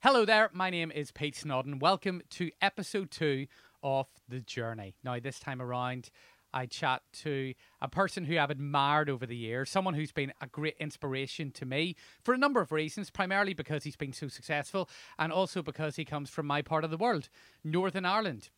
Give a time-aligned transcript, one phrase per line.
[0.00, 1.80] Hello there, my name is Pete Snodden.
[1.80, 3.48] Welcome to episode two
[3.82, 4.94] of The Journey.
[5.02, 6.10] Now, this time around,
[6.54, 7.52] I chat to
[7.82, 11.66] a person who I've admired over the years, someone who's been a great inspiration to
[11.66, 14.88] me for a number of reasons, primarily because he's been so successful
[15.18, 17.28] and also because he comes from my part of the world,
[17.64, 18.50] Northern Ireland.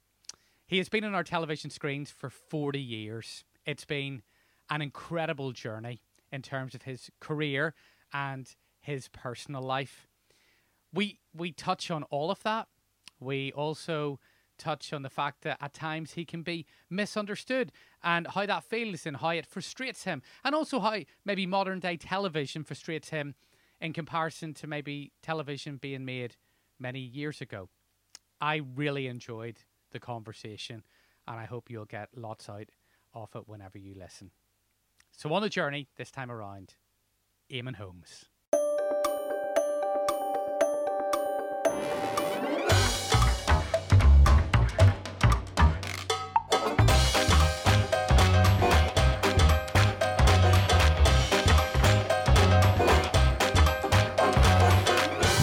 [0.67, 3.45] He has been on our television screens for 40 years.
[3.65, 4.21] It's been
[4.69, 7.73] an incredible journey in terms of his career
[8.13, 10.07] and his personal life.
[10.93, 12.69] We we touch on all of that.
[13.21, 14.19] We also
[14.59, 19.07] touch on the fact that at times he can be misunderstood and how that feels
[19.07, 23.35] and how it frustrates him, and also how maybe modern day television frustrates him
[23.81, 26.37] in comparison to maybe television being made
[26.79, 27.69] many years ago.
[28.41, 29.59] I really enjoyed
[29.93, 30.83] the conversation,
[31.27, 32.69] and I hope you'll get lots out
[33.15, 34.31] of it whenever you listen.
[35.11, 36.75] So, on the journey this time around,
[37.51, 38.27] Eamonn Holmes.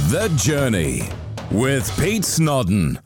[0.10, 1.02] The Journey
[1.52, 2.98] with Pete Snodden.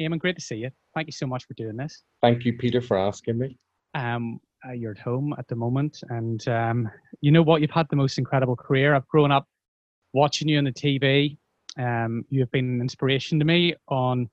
[0.00, 0.70] Eamonn, great to see you.
[0.94, 2.04] Thank you so much for doing this.
[2.22, 3.58] Thank you, Peter, for asking me.
[3.92, 7.60] Um, uh, you're at home at the moment, and um, you know what?
[7.60, 8.94] You've had the most incredible career.
[8.94, 9.46] I've grown up
[10.14, 11.36] watching you on the TV.
[11.78, 14.30] Um, you have been an inspiration to me on,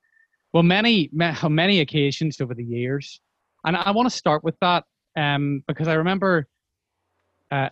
[0.54, 1.10] well, many
[1.44, 3.20] on many occasions over the years,
[3.66, 4.86] and I want to start with that
[5.18, 6.48] um, because I remember
[7.52, 7.68] uh,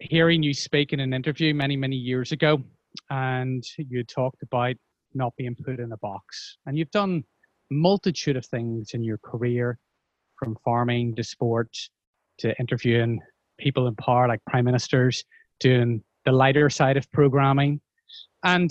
[0.00, 2.62] hearing you speak in an interview many many years ago,
[3.10, 4.74] and you talked about
[5.14, 7.24] not being put in a box, and you've done
[7.70, 9.78] multitude of things in your career
[10.36, 11.76] from farming to sport
[12.38, 13.20] to interviewing
[13.58, 15.22] people in power like prime ministers,
[15.60, 17.80] doing the lighter side of programming,
[18.42, 18.70] and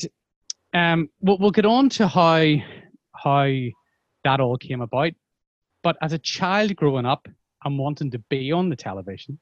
[0.73, 2.44] um, we'll, we'll get on to how
[3.16, 3.52] how
[4.23, 5.13] that all came about.
[5.83, 7.27] But as a child growing up
[7.63, 9.39] and wanting to be on the television,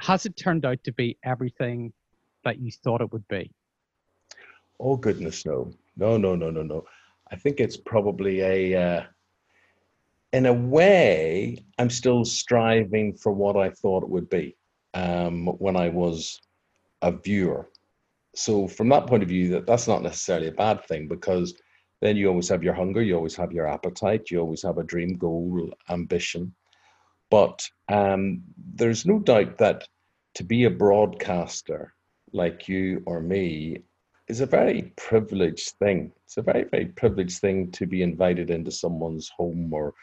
[0.00, 1.92] has it turned out to be everything
[2.44, 3.50] that you thought it would be?
[4.80, 6.84] Oh goodness, no, no, no, no, no, no.
[7.30, 8.74] I think it's probably a.
[8.74, 9.02] Uh,
[10.32, 14.56] in a way, I'm still striving for what I thought it would be
[14.94, 16.38] um, when I was
[17.02, 17.70] a viewer.
[18.34, 21.54] So from that point of view, that that's not necessarily a bad thing because
[22.00, 24.84] then you always have your hunger, you always have your appetite, you always have a
[24.84, 26.54] dream, goal, ambition.
[27.30, 28.42] But um,
[28.78, 29.88] there's no doubt that
[30.34, 31.94] to be a broadcaster
[32.32, 33.82] like you or me
[34.28, 36.12] is a very privileged thing.
[36.24, 39.94] It's a very, very privileged thing to be invited into someone's home or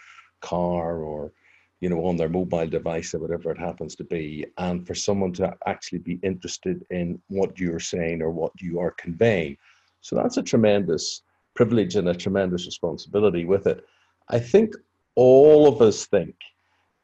[0.42, 1.32] car or
[1.80, 5.34] you know on their mobile device or whatever it happens to be and for someone
[5.34, 9.58] to actually be interested in what you're saying or what you are conveying
[10.02, 11.24] so that's a tremendous
[11.56, 13.86] privilege and a tremendous responsibility with it
[14.30, 14.74] i think
[15.16, 16.36] all of us think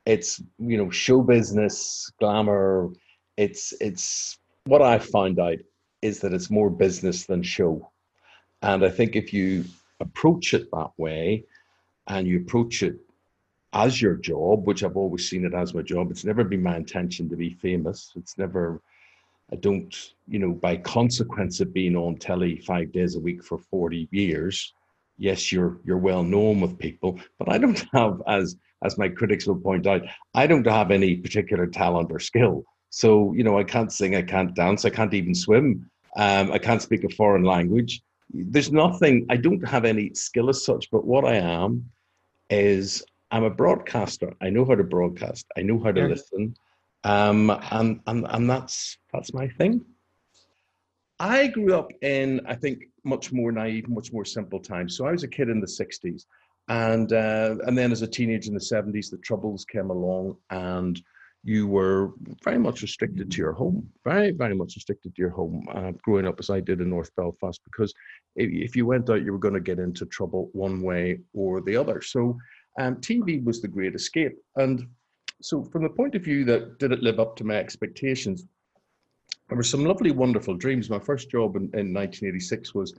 [0.06, 2.90] it's you know show business glamour
[3.38, 5.58] it's it's what i found out
[6.02, 7.90] is that it's more business than show
[8.64, 9.64] and i think if you
[10.00, 11.44] approach it that way
[12.08, 12.96] and you approach it
[13.74, 16.12] as your job, which I've always seen it as my job.
[16.12, 18.12] It's never been my intention to be famous.
[18.16, 18.82] It's never,
[19.52, 19.96] I don't,
[20.28, 24.74] you know, by consequence of being on telly five days a week for 40 years,
[25.18, 29.48] yes, you're you're well known with people, but I don't have, as as my critics
[29.48, 30.02] will point out,
[30.34, 32.64] I don't have any particular talent or skill.
[32.90, 36.58] So, you know, I can't sing, I can't dance, I can't even swim, um, I
[36.58, 38.02] can't speak a foreign language.
[38.34, 41.90] There's nothing, I don't have any skill as such, but what I am
[42.50, 44.34] is I'm a broadcaster.
[44.42, 45.48] I know how to broadcast.
[45.58, 46.54] I know how to listen,
[47.06, 49.84] um, and and and that's that's my thing.
[51.20, 54.98] I grew up in, I think, much more naive, much more simple times.
[54.98, 56.26] So I was a kid in the '60s,
[56.72, 61.02] and uh, and then as a teenager in the '70s, the troubles came along, and
[61.44, 62.12] you were
[62.44, 65.68] very much restricted to your home, very very much restricted to your home.
[65.74, 67.94] Uh, growing up as I did in North Belfast, because
[68.38, 71.60] if, if you went out, you were going to get into trouble one way or
[71.60, 72.02] the other.
[72.02, 72.38] So
[72.80, 74.38] um, TV was the great escape.
[74.56, 74.88] And
[75.42, 78.46] so, from the point of view that did it live up to my expectations,
[79.50, 80.90] there were some lovely, wonderful dreams.
[80.90, 82.94] My first job in, in 1986 was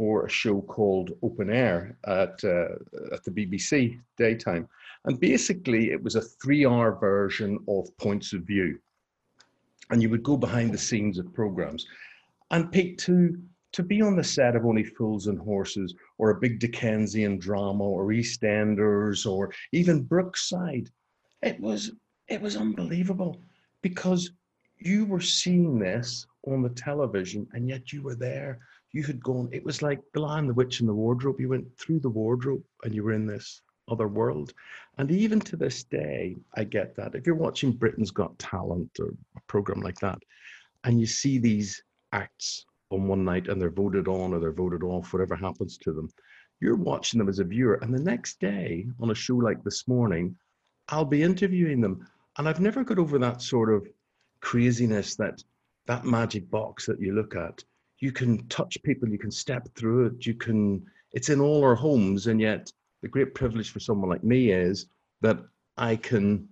[0.00, 2.76] for a show called Open Air at uh,
[3.12, 4.66] at the BBC daytime,
[5.04, 8.78] and basically it was a three-hour version of Points of View,
[9.90, 11.86] and you would go behind the scenes of programs,
[12.50, 13.42] and pick two
[13.72, 17.84] to be on the set of Only Fools and Horses or a big Dickensian drama
[17.84, 20.88] or EastEnders or even Brookside,
[21.42, 21.92] it was
[22.26, 23.42] it was unbelievable
[23.82, 24.30] because
[24.78, 28.60] you were seeing this on the television, and yet you were there.
[28.92, 31.40] You had gone, it was like The Lion, the Witch, and the Wardrobe.
[31.40, 34.52] You went through the wardrobe and you were in this other world.
[34.98, 37.14] And even to this day, I get that.
[37.14, 40.18] If you're watching Britain's Got Talent or a program like that,
[40.84, 41.82] and you see these
[42.12, 45.92] acts on one night and they're voted on or they're voted off, whatever happens to
[45.92, 46.08] them,
[46.60, 47.74] you're watching them as a viewer.
[47.82, 50.36] And the next day on a show like this morning,
[50.88, 52.06] I'll be interviewing them.
[52.38, 53.86] And I've never got over that sort of
[54.40, 55.42] craziness that
[55.86, 57.64] that magic box that you look at.
[58.00, 61.74] You can touch people, you can step through it, you can, it's in all our
[61.74, 62.26] homes.
[62.26, 64.86] And yet, the great privilege for someone like me is
[65.20, 65.38] that
[65.76, 66.48] I can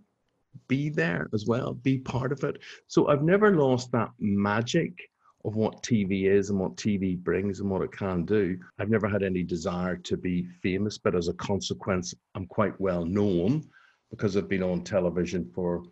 [0.66, 2.58] be there as well, be part of it.
[2.86, 5.10] So I've never lost that magic
[5.44, 8.58] of what TV is and what TV brings and what it can do.
[8.78, 13.04] I've never had any desire to be famous, but as a consequence, I'm quite well
[13.04, 13.64] known
[14.10, 15.84] because I've been on television for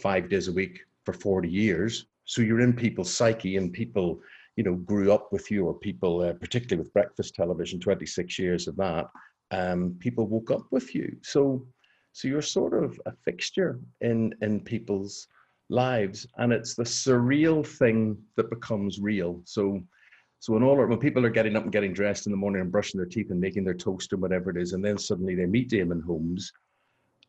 [0.00, 2.06] five days a week for 40 years.
[2.24, 4.20] So you're in people's psyche and people,
[4.56, 8.68] you know, grew up with you or people, uh, particularly with breakfast television, 26 years
[8.68, 9.06] of that,
[9.50, 11.16] um, people woke up with you.
[11.22, 11.66] So,
[12.12, 15.28] so you're sort of a fixture in, in people's
[15.72, 19.80] lives and it's the surreal thing that becomes real so
[20.38, 22.70] so when all when people are getting up and getting dressed in the morning and
[22.70, 25.46] brushing their teeth and making their toast and whatever it is and then suddenly they
[25.46, 26.52] meet Eamonn Holmes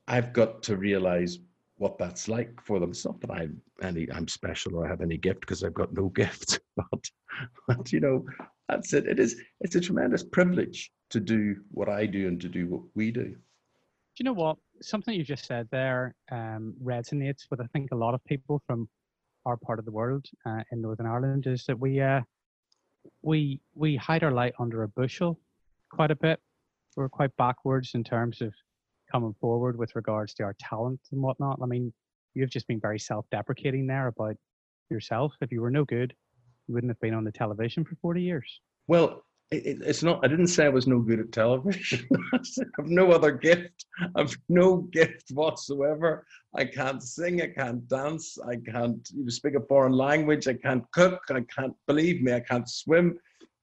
[0.08, 1.40] I've got to realize
[1.83, 5.01] what that's like for them it's not that I'm any I'm special or I have
[5.01, 7.03] any gift because I've got no gift but
[7.68, 8.25] but you know
[8.69, 12.50] that's it it is it's a tremendous privilege to do what I do and to
[12.50, 13.35] do what we do
[14.15, 14.57] do you know what?
[14.80, 18.88] Something you just said there um, resonates with I think a lot of people from
[19.47, 22.21] our part of the world uh, in Northern Ireland is that we uh,
[23.24, 25.39] we we hide our light under a bushel
[25.91, 26.39] quite a bit.
[26.95, 28.53] We're quite backwards in terms of
[29.13, 31.60] coming forward with regards to our talent and whatnot.
[31.62, 31.94] I mean,
[32.33, 34.36] you've just been very self-deprecating there about
[34.89, 35.33] yourself.
[35.42, 36.13] If you were no good,
[36.68, 38.62] you wouldn't have been on the television for 40 years.
[38.88, 40.19] Well, it, it's not.
[40.24, 42.07] I didn't say I was no good at television.
[42.33, 43.86] I've no other gift.
[44.15, 46.25] I've no gift whatsoever.
[46.56, 47.42] I can't sing.
[47.42, 48.38] I can't dance.
[48.48, 50.48] I can't speak a foreign language.
[50.48, 51.21] I can't cook.
[51.30, 52.33] I can't believe me.
[52.33, 53.18] I can't swim.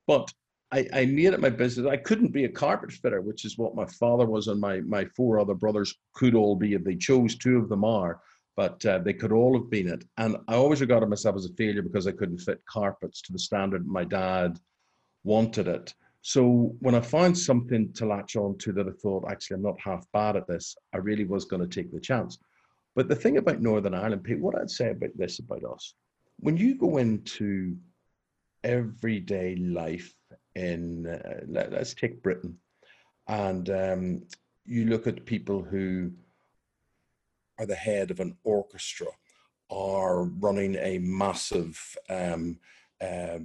[0.07, 0.33] But
[0.73, 1.87] I, I made it my business.
[1.87, 5.05] I couldn't be a carpet fitter, which is what my father was, and my my
[5.17, 7.37] four other brothers could all be if they chose.
[7.37, 8.21] Two of them are
[8.61, 10.05] but uh, they could all have been it.
[10.19, 13.39] And I always regarded myself as a failure because I couldn't fit carpets to the
[13.39, 14.59] standard my dad
[15.25, 15.95] wanted it.
[16.21, 19.81] So when I found something to latch on to that I thought, actually, I'm not
[19.81, 22.39] half bad at this, I really was going to take the chance.
[22.95, 25.95] But the thing about Northern Ireland, Pete, what I'd say about this about us,
[26.41, 27.79] when you go into
[28.63, 30.13] everyday life
[30.55, 32.57] in, uh, let, us take Britain,
[33.29, 34.23] and um,
[34.65, 36.13] you look at people who
[37.59, 39.07] are the head of an orchestra,
[39.71, 42.59] are running a massive um,
[43.01, 43.39] uh,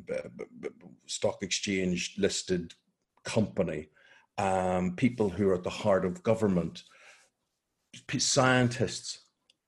[1.06, 2.74] stock exchange listed
[3.24, 3.90] company,
[4.38, 6.84] um, people who are at the heart of government,
[8.18, 9.20] scientists,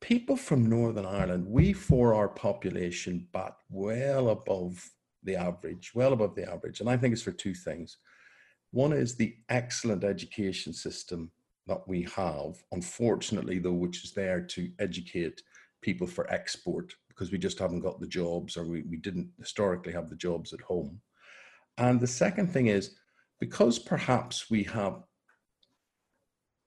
[0.02, 4.90] people from Northern Ireland, we for our population, but well above
[5.28, 6.80] the average, well above the average.
[6.80, 7.98] And I think it's for two things.
[8.72, 11.32] One is the excellent education system
[11.68, 15.44] that we have, unfortunately, though, which is there to educate
[15.82, 19.94] people for export because we just haven't got the jobs or we, we didn't historically
[19.94, 21.00] have the jobs at home.
[21.78, 22.96] And the second thing is
[23.40, 25.04] because perhaps we have,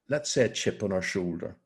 [0.08, 1.56] let's say, a chip on our shoulder.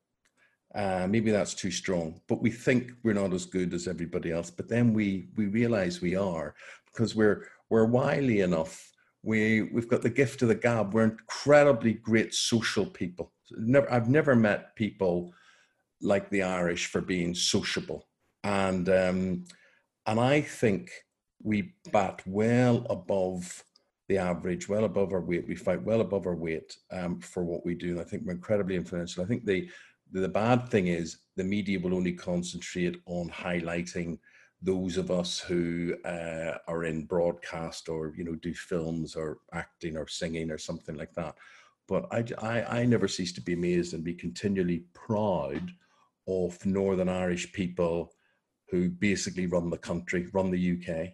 [0.74, 4.50] Uh, maybe that's too strong, but we think we're not as good as everybody else.
[4.50, 6.54] But then we we realize we are
[6.94, 8.90] because we're we're wily enough.
[9.22, 10.94] We we've got the gift of the gab.
[10.94, 13.32] We're incredibly great social people.
[13.52, 15.32] Never, I've never met people
[16.00, 18.06] like the Irish for being sociable
[18.44, 19.44] and um,
[20.06, 20.90] and I think
[21.42, 23.64] we bat well above
[24.08, 25.48] the average, well above our weight.
[25.48, 28.32] We fight well above our weight um, for what we do, and I think we're
[28.32, 29.24] incredibly influential.
[29.24, 29.68] I think the
[30.12, 34.18] the bad thing is the media will only concentrate on highlighting
[34.64, 39.97] those of us who uh, are in broadcast or you know do films or acting
[39.97, 41.37] or singing or something like that.
[41.87, 45.71] But I, I, I never cease to be amazed and be continually proud
[46.26, 48.14] of Northern Irish people
[48.71, 51.12] who basically run the country, run the UK.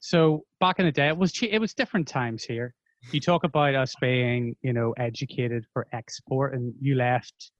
[0.00, 2.74] So back in the day, it was it was different times here.
[3.12, 7.52] You talk about us being, you know, educated for export, and you left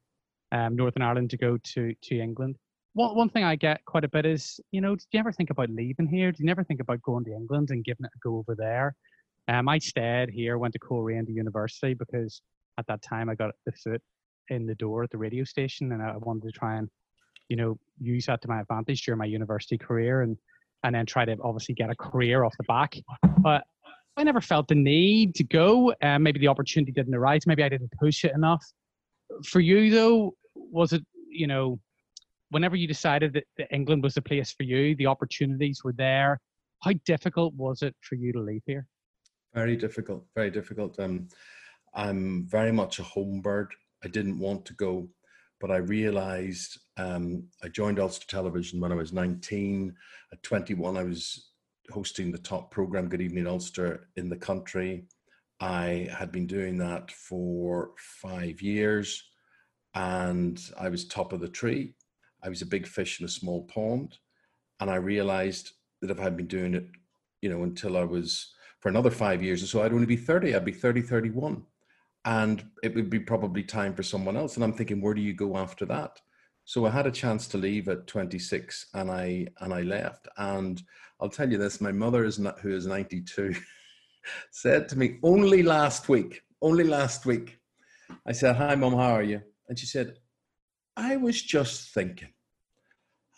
[0.53, 2.57] um, Northern Ireland to go to to England.
[2.97, 5.51] One one thing I get quite a bit is, you know, did you ever think
[5.51, 6.33] about leaving here?
[6.33, 8.95] Did you never think about going to England and giving it a go over there?
[9.49, 12.41] Um, I stayed here, went to Coleraine University because
[12.79, 14.03] at that time I got the foot
[14.49, 16.89] in the door at the radio station, and I wanted to try and
[17.49, 20.23] you know, use that to my advantage during my university career.
[20.23, 20.37] And
[20.85, 22.95] and then try to obviously get a career off the back.
[23.39, 23.65] But
[24.17, 25.93] I never felt the need to go.
[26.03, 27.47] Um, maybe the opportunity didn't arise.
[27.47, 28.65] Maybe I didn't push it enough.
[29.45, 31.81] For you, though, was it, you know,
[32.51, 36.41] whenever you decided that, that England was the place for you, the opportunities were there.
[36.83, 38.87] How difficult was it for you to leave here?
[39.55, 40.99] Very difficult, very difficult.
[41.01, 41.29] Um,
[41.95, 43.75] I'm very much a home bird.
[44.05, 45.09] I didn't want to go,
[45.61, 49.95] but I realized um, I joined Ulster Television when I was 19.
[50.33, 51.51] At 21, I was
[51.91, 55.07] hosting the top program, Good Evening Ulster, in the country.
[55.61, 59.23] I had been doing that for five years
[59.97, 61.95] and I was top of the tree.
[62.47, 64.19] I was a big fish in a small pond.
[64.79, 66.87] And I realized that if I'd been doing it,
[67.43, 70.55] you know, until I was for another five years or so, I'd only be 30,
[70.55, 71.65] I'd be 30, 31.
[72.25, 74.55] And it would be probably time for someone else.
[74.55, 76.21] And I'm thinking, where do you go after that?
[76.65, 80.29] So I had a chance to leave at 26 and I and I left.
[80.37, 80.81] And
[81.21, 83.55] I'll tell you this, my mother is not who is 92
[84.51, 87.59] said to me only last week, only last week.
[88.27, 89.43] I said, Hi mom, how are you?
[89.69, 90.17] And she said,
[90.97, 92.29] I was just thinking.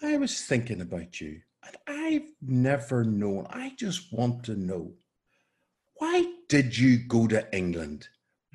[0.02, 1.40] I was thinking about you.
[1.66, 3.46] And I've never known.
[3.50, 4.92] I just want to know
[5.96, 8.08] why did you go to England?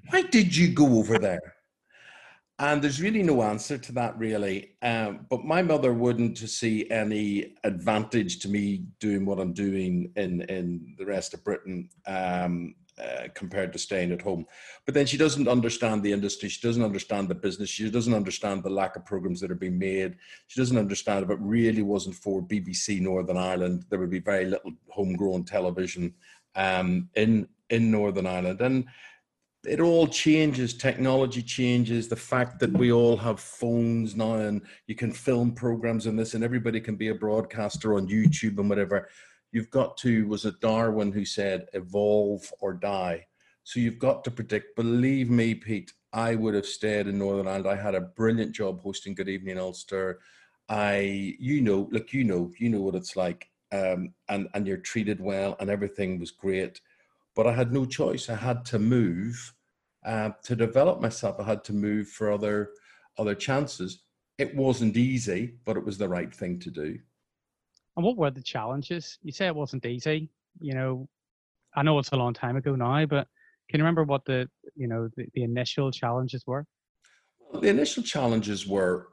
[0.09, 1.55] Why did you go over there?
[2.59, 4.75] And there's really no answer to that, really.
[4.81, 10.41] Um, but my mother wouldn't see any advantage to me doing what I'm doing in
[10.43, 11.89] in the rest of Britain.
[12.05, 14.45] Um, uh, compared to staying at home.
[14.85, 16.49] But then she doesn't understand the industry.
[16.49, 17.69] She doesn't understand the business.
[17.69, 20.15] She doesn't understand the lack of programs that are being made.
[20.47, 24.45] She doesn't understand if it really wasn't for BBC Northern Ireland, there would be very
[24.45, 26.13] little homegrown television
[26.55, 28.61] um, in in Northern Ireland.
[28.61, 28.85] And
[29.65, 30.73] it all changes.
[30.73, 32.07] Technology changes.
[32.07, 36.33] The fact that we all have phones now and you can film programs and this,
[36.33, 39.09] and everybody can be a broadcaster on YouTube and whatever
[39.53, 43.25] you've got to, was it Darwin who said, evolve or die?
[43.63, 44.75] So you've got to predict.
[44.75, 47.67] Believe me, Pete, I would have stayed in Northern Ireland.
[47.67, 50.19] I had a brilliant job hosting Good Evening Ulster.
[50.67, 54.77] I, you know, look, you know, you know what it's like, um, and and you're
[54.77, 56.81] treated well, and everything was great.
[57.35, 58.29] But I had no choice.
[58.29, 59.53] I had to move
[60.05, 61.39] uh, to develop myself.
[61.39, 62.71] I had to move for other
[63.17, 64.03] other chances.
[64.37, 66.99] It wasn't easy, but it was the right thing to do.
[67.95, 69.19] And what were the challenges?
[69.21, 70.29] You say it wasn't easy.
[70.59, 71.07] You know,
[71.75, 73.27] I know it's a long time ago now, but
[73.69, 76.65] can you remember what the you know the, the initial challenges were?
[77.53, 79.09] Well, the initial challenges were,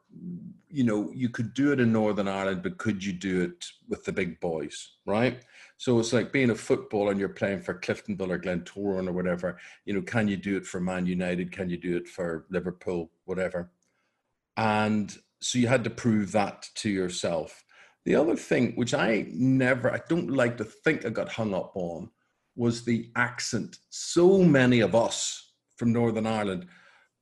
[0.68, 4.04] you know, you could do it in Northern Ireland, but could you do it with
[4.04, 5.42] the big boys, right?
[5.76, 9.58] So it's like being a footballer and you're playing for Cliftonville or Glentoran or whatever.
[9.84, 11.52] You know, can you do it for Man United?
[11.52, 13.10] Can you do it for Liverpool?
[13.26, 13.72] Whatever.
[14.56, 17.62] And so you had to prove that to yourself.
[18.04, 21.72] The other thing, which I never, I don't like to think I got hung up
[21.74, 22.10] on,
[22.56, 23.78] was the accent.
[23.90, 26.66] So many of us from Northern Ireland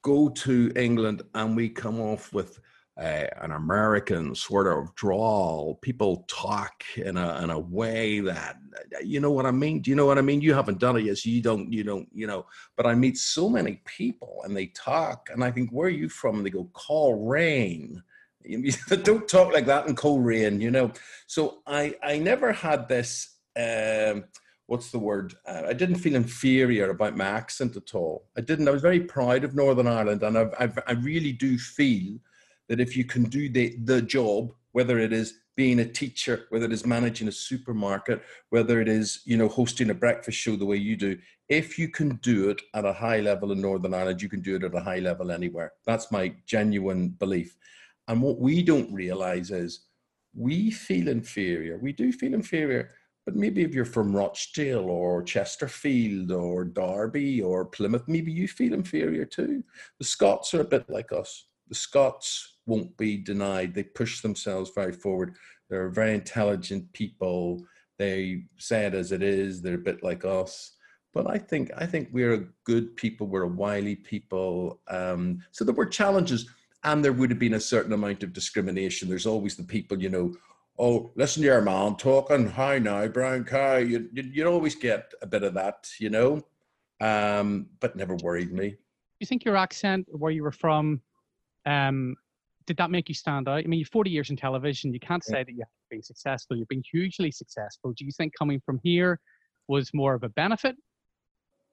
[0.03, 2.59] go to England and we come off with
[2.99, 5.79] uh, an American sort of drawl.
[5.83, 8.57] People talk in a in a way that
[9.05, 9.81] you know what I mean.
[9.81, 10.41] Do you know what I mean?
[10.41, 11.73] You haven't done it yet, so you don't.
[11.73, 12.09] You don't.
[12.13, 12.47] You know.
[12.77, 16.09] But I meet so many people and they talk, and I think, "Where are you
[16.09, 18.03] from?" And they go, "Coleraine."
[19.03, 20.93] don't talk like that in Coleraine, you know.
[21.27, 23.37] So I I never had this.
[23.57, 24.25] Um,
[24.67, 25.35] what's the word?
[25.47, 28.29] Uh, I didn't feel inferior about my accent at all.
[28.37, 28.69] I didn't.
[28.69, 32.19] I was very proud of Northern Ireland, and I've, I've, i really do feel
[32.69, 36.67] that if you can do the the job, whether it is being a teacher, whether
[36.67, 40.65] it is managing a supermarket, whether it is you know hosting a breakfast show the
[40.65, 44.23] way you do, if you can do it at a high level in Northern Ireland,
[44.23, 45.73] you can do it at a high level anywhere.
[45.87, 47.57] That's my genuine belief.
[48.09, 49.85] And what we don't realize is
[50.35, 51.79] we feel inferior.
[51.79, 52.91] We do feel inferior.
[53.27, 58.73] But maybe if you're from Rochdale or Chesterfield or Derby or Plymouth, maybe you feel
[58.73, 59.63] inferior too.
[59.99, 61.45] The Scots are a bit like us.
[61.69, 63.75] The Scots won't be denied.
[63.75, 65.37] They push themselves very forward.
[65.69, 67.67] They're very intelligent people.
[67.99, 69.61] They say it as it is.
[69.61, 70.77] They're a bit like us.
[71.13, 73.27] But I think I think we're a good people.
[73.27, 74.81] We're a wily people.
[74.89, 76.49] Um, so there were challenges
[76.93, 79.09] and there would have been a certain amount of discrimination.
[79.09, 80.35] There's always the people, you know,
[80.79, 83.77] oh, listen to your man talking, hi now, brown cow.
[83.77, 86.43] You, you, would always get a bit of that, you know,
[87.01, 88.71] um, but never worried me.
[88.71, 88.77] Do
[89.21, 91.03] you think your accent, where you were from,
[91.67, 92.17] um,
[92.67, 93.59] did that make you stand out?
[93.59, 94.95] I mean, you're 40 years in television.
[94.95, 96.57] You can't say that you have been successful.
[96.57, 97.93] You've been hugely successful.
[97.97, 99.21] Do you think coming from here
[99.67, 100.77] was more of a benefit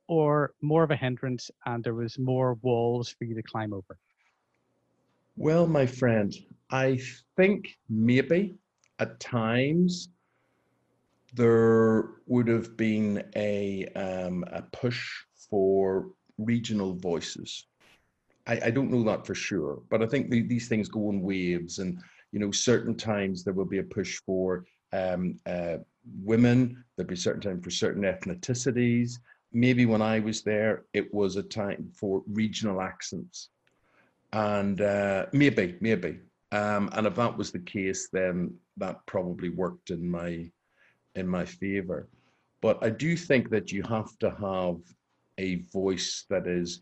[0.09, 3.97] or more of a hindrance and there was more walls for you to climb over?
[5.37, 6.33] Well, my friend,
[6.71, 6.99] I
[7.35, 8.55] think maybe
[8.99, 10.09] at times
[11.33, 15.11] there would have been a um, a push
[15.49, 17.67] for regional voices.
[18.47, 21.21] I, I, don't know that for sure, but I think the, these things go in
[21.21, 21.99] waves, and
[22.31, 25.77] you know, certain times there will be a push for um, uh,
[26.23, 26.83] women.
[26.95, 29.19] There'll be certain time for certain ethnicities.
[29.51, 33.49] Maybe when I was there, it was a time for regional accents,
[34.33, 36.19] and uh, maybe, maybe.
[36.51, 40.49] Um, and if that was the case, then that probably worked in my
[41.15, 42.09] in my favor.
[42.61, 44.77] But I do think that you have to have
[45.37, 46.81] a voice that is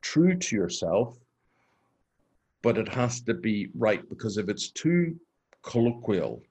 [0.00, 1.16] true to yourself,
[2.62, 5.16] but it has to be right because if it's too
[5.62, 6.42] colloquial,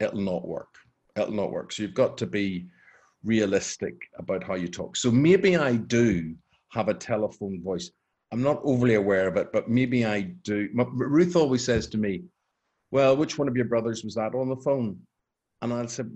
[0.00, 0.74] it'll not work.
[1.16, 1.72] It'll not work.
[1.72, 2.66] So you've got to be
[3.24, 4.96] realistic about how you talk.
[4.96, 6.34] So maybe I do
[6.70, 7.90] have a telephone voice.
[8.30, 10.68] I'm not overly aware of it, but maybe I do.
[10.74, 12.24] Ruth always says to me,
[12.90, 14.98] Well, which one of your brothers was that on the phone?
[15.62, 16.10] And I said,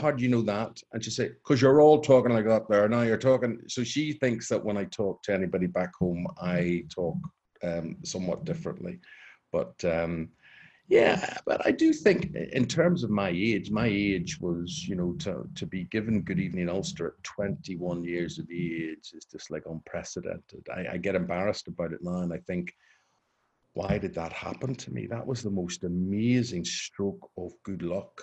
[0.00, 0.80] How do you know that?
[0.92, 2.88] And she said, Because you're all talking like that there.
[2.88, 3.60] Now you're talking.
[3.68, 7.16] So she thinks that when I talk to anybody back home, I talk
[7.62, 9.00] um, somewhat differently.
[9.52, 10.28] But um,
[10.88, 15.14] yeah, but I do think in terms of my age, my age was, you know,
[15.20, 19.64] to, to be given Good Evening Ulster at 21 years of age is just like
[19.66, 20.66] unprecedented.
[20.74, 22.72] I, I get embarrassed about it now and I think,
[23.74, 25.06] why did that happen to me?
[25.06, 28.22] That was the most amazing stroke of good luck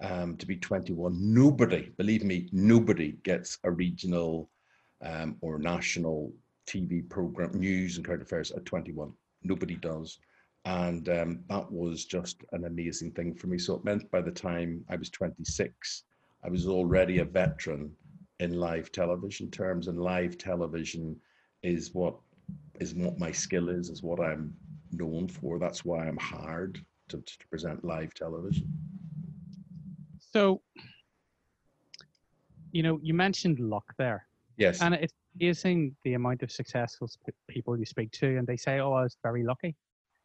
[0.00, 1.14] um, to be 21.
[1.14, 4.50] Nobody, believe me, nobody gets a regional
[5.02, 6.32] um, or national
[6.66, 9.12] TV program, news and current affairs at 21.
[9.42, 10.18] Nobody does.
[10.68, 13.56] And um, that was just an amazing thing for me.
[13.56, 16.04] So it meant by the time I was 26,
[16.44, 17.90] I was already a veteran
[18.38, 19.88] in live television terms.
[19.88, 21.16] And live television
[21.62, 22.16] is what
[22.80, 24.52] is what my skill is, is what I'm
[24.92, 25.58] known for.
[25.58, 28.68] That's why I'm hired to, to present live television.
[30.20, 30.60] So,
[32.72, 34.26] you know, you mentioned luck there.
[34.58, 34.82] Yes.
[34.82, 37.08] And it's amazing the amount of successful
[37.48, 39.74] people you speak to, and they say, "Oh, I was very lucky."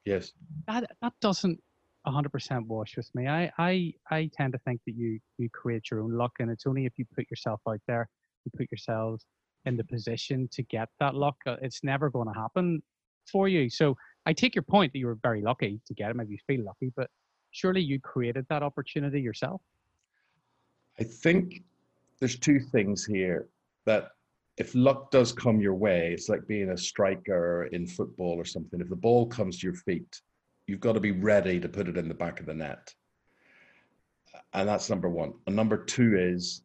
[0.05, 0.33] Yes.
[0.67, 1.59] That that doesn't
[2.05, 3.27] 100% wash with me.
[3.27, 6.65] I I I tend to think that you you create your own luck, and it's
[6.65, 8.09] only if you put yourself out there,
[8.45, 9.21] you put yourself
[9.65, 11.35] in the position to get that luck.
[11.45, 12.81] Uh, it's never going to happen
[13.31, 13.69] for you.
[13.69, 16.15] So I take your point that you were very lucky to get it.
[16.15, 17.09] Maybe you feel lucky, but
[17.51, 19.61] surely you created that opportunity yourself.
[20.99, 21.63] I think
[22.19, 23.47] there's two things here
[23.85, 24.11] that
[24.57, 28.79] if luck does come your way, it's like being a striker in football or something.
[28.79, 30.21] If the ball comes to your feet,
[30.67, 32.93] you've got to be ready to put it in the back of the net.
[34.53, 35.33] And that's number one.
[35.47, 36.61] And number two is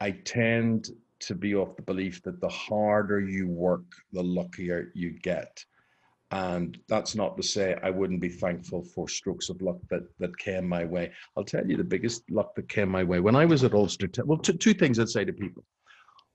[0.00, 0.90] I tend
[1.20, 5.64] to be of the belief that the harder you work, the luckier you get.
[6.32, 10.36] And that's not to say I wouldn't be thankful for strokes of luck that that
[10.38, 11.12] came my way.
[11.36, 14.08] I'll tell you the biggest luck that came my way when I was at Ulster.
[14.24, 15.64] Well, two, two things I'd say to people.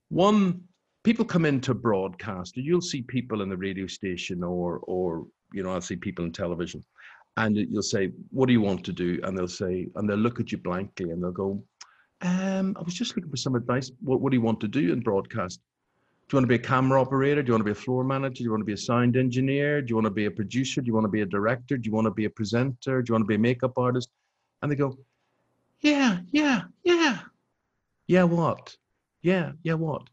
[0.09, 0.63] One,
[1.05, 5.71] people come into broadcast, you'll see people in the radio station, or or you know,
[5.71, 6.83] I'll see people in television,
[7.37, 10.39] and you'll say, "What do you want to do?" And they'll say, and they'll look
[10.39, 11.63] at you blankly, and they'll go,
[12.21, 13.91] um, "I was just looking for some advice.
[14.01, 15.61] What What do you want to do in broadcast?"
[16.27, 17.43] Do you want to be a camera operator?
[17.43, 18.39] Do you want to be a floor manager?
[18.39, 19.79] Do you want to be a sound engineer?
[19.83, 20.81] Do you want to be a producer?
[20.81, 21.77] Do you want to be a director?
[21.77, 23.03] Do you want to be a presenter?
[23.03, 24.09] Do you want to be a makeup artist?
[24.61, 24.97] And they go,
[25.81, 27.19] Yeah, yeah, yeah.
[28.07, 28.75] Yeah, what?
[29.21, 30.09] Yeah, yeah, what?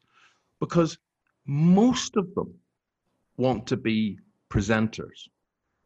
[0.62, 0.96] Because
[1.44, 2.55] most of them
[3.37, 4.16] want to be
[4.48, 5.29] presenters,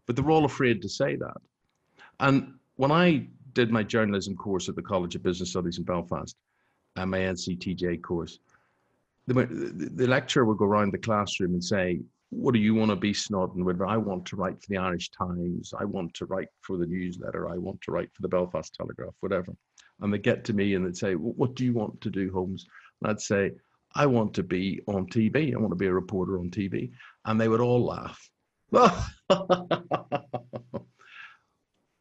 [0.05, 1.39] but they're all afraid to say that.
[2.21, 6.37] And when I did my journalism course at the College of Business Studies in Belfast,
[6.97, 8.39] and my NCTJ course,
[9.27, 9.47] the,
[9.95, 13.15] the lecturer would go around the classroom and say, what do you want to be
[13.15, 13.81] Snodden with?
[13.81, 15.73] I want to write for the Irish Times.
[15.79, 17.49] I want to write for the newsletter.
[17.49, 19.55] I want to write for the Belfast Telegraph, whatever.
[20.03, 22.67] And they get to me and they'd say, what do you want to do, Holmes?
[23.01, 23.53] And I'd say,
[23.97, 25.55] I want to be on TV.
[25.55, 26.91] I want to be a reporter on TV.
[27.25, 28.31] And they would all laugh.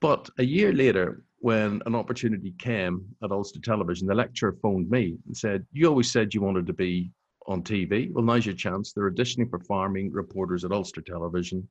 [0.02, 5.18] but a year later, when an opportunity came at Ulster Television, the lecturer phoned me
[5.26, 7.12] and said, You always said you wanted to be
[7.48, 8.12] on TV.
[8.12, 8.92] Well, now's your chance.
[8.92, 11.68] They're auditioning for farming reporters at Ulster Television.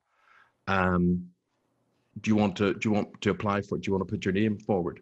[0.67, 1.27] Um,
[2.21, 3.81] do you want to do you want to apply for it?
[3.81, 5.01] Do you want to put your name forward?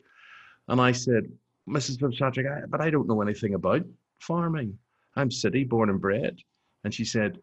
[0.68, 1.32] And I said,
[1.70, 2.00] Mrs.
[2.00, 3.84] Fitzpatrick, but I don't know anything about
[4.20, 4.78] farming.
[5.16, 6.38] I'm city born and bred.
[6.84, 7.40] And she said,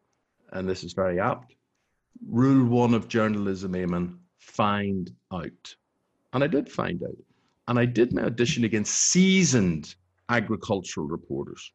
[0.52, 1.54] and this is very apt,
[2.28, 5.74] rule one of journalism, Eamonn, find out.
[6.32, 7.16] And I did find out.
[7.68, 9.94] And I did my audition against seasoned
[10.28, 11.72] agricultural reporters.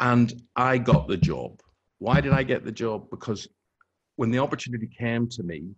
[0.00, 1.60] And I got the job.
[1.98, 3.10] Why did I get the job?
[3.10, 3.46] Because
[4.16, 5.74] when the opportunity came to me,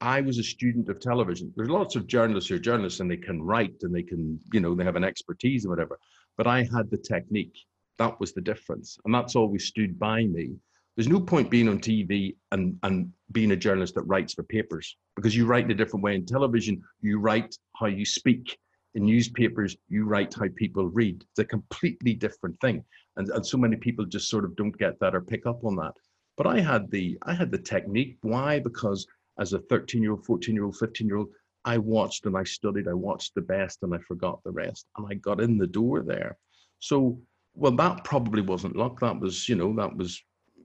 [0.00, 1.52] I was a student of television.
[1.56, 4.60] There's lots of journalists who are journalists and they can write and they can, you
[4.60, 5.98] know, they have an expertise and whatever.
[6.36, 7.56] But I had the technique.
[7.98, 8.98] That was the difference.
[9.04, 10.56] And that's always stood by me.
[10.96, 14.96] There's no point being on TV and, and being a journalist that writes for papers
[15.16, 16.14] because you write in a different way.
[16.14, 18.56] In television, you write how you speak.
[18.94, 21.24] In newspapers, you write how people read.
[21.30, 22.84] It's a completely different thing.
[23.16, 25.74] And, and so many people just sort of don't get that or pick up on
[25.76, 25.94] that.
[26.36, 28.18] But I had the I had the technique.
[28.22, 28.60] Why?
[28.60, 29.06] Because
[29.38, 31.28] as a 13 year old, 14 year old, 15 year old,
[31.64, 34.86] I watched and I studied, I watched the best and I forgot the rest.
[34.96, 36.36] And I got in the door there.
[36.78, 37.18] So,
[37.54, 39.00] well, that probably wasn't luck.
[39.00, 40.22] That was, you know, that was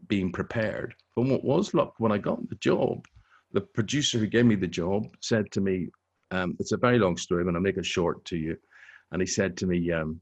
[0.08, 0.96] being prepared.
[1.16, 3.06] But what was luck when I got the job,
[3.52, 5.90] the producer who gave me the job said to me,
[6.32, 8.58] um, it's a very long story, but I'll make it short to you.
[9.12, 10.20] And he said to me, um,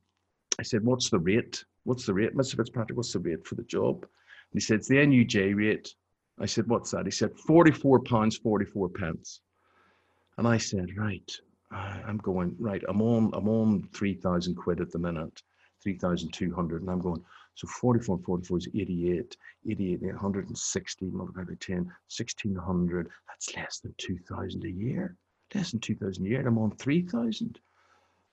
[0.59, 1.63] I said, what's the rate?
[1.83, 2.55] What's the rate, Mr.
[2.55, 2.97] Fitzpatrick?
[2.97, 4.03] What's the rate for the job?
[4.03, 5.93] And he said, it's the NUJ rate
[6.39, 7.05] I said, what's that?
[7.05, 9.41] He said, 44 pounds, 44 pence.
[10.37, 11.31] And I said, right,
[11.71, 15.41] I'm going, right, I'm on, I'm on 3,000 quid at the minute,
[15.93, 16.81] 3,200.
[16.81, 17.23] And I'm going,
[17.55, 19.37] so 44 44 is 88,
[19.69, 23.09] 88, 860 multiplied by 10, 1600.
[23.27, 25.15] That's less than 2,000 a year,
[25.55, 26.39] less than 2,000 a year.
[26.39, 27.59] And I'm on 3,000.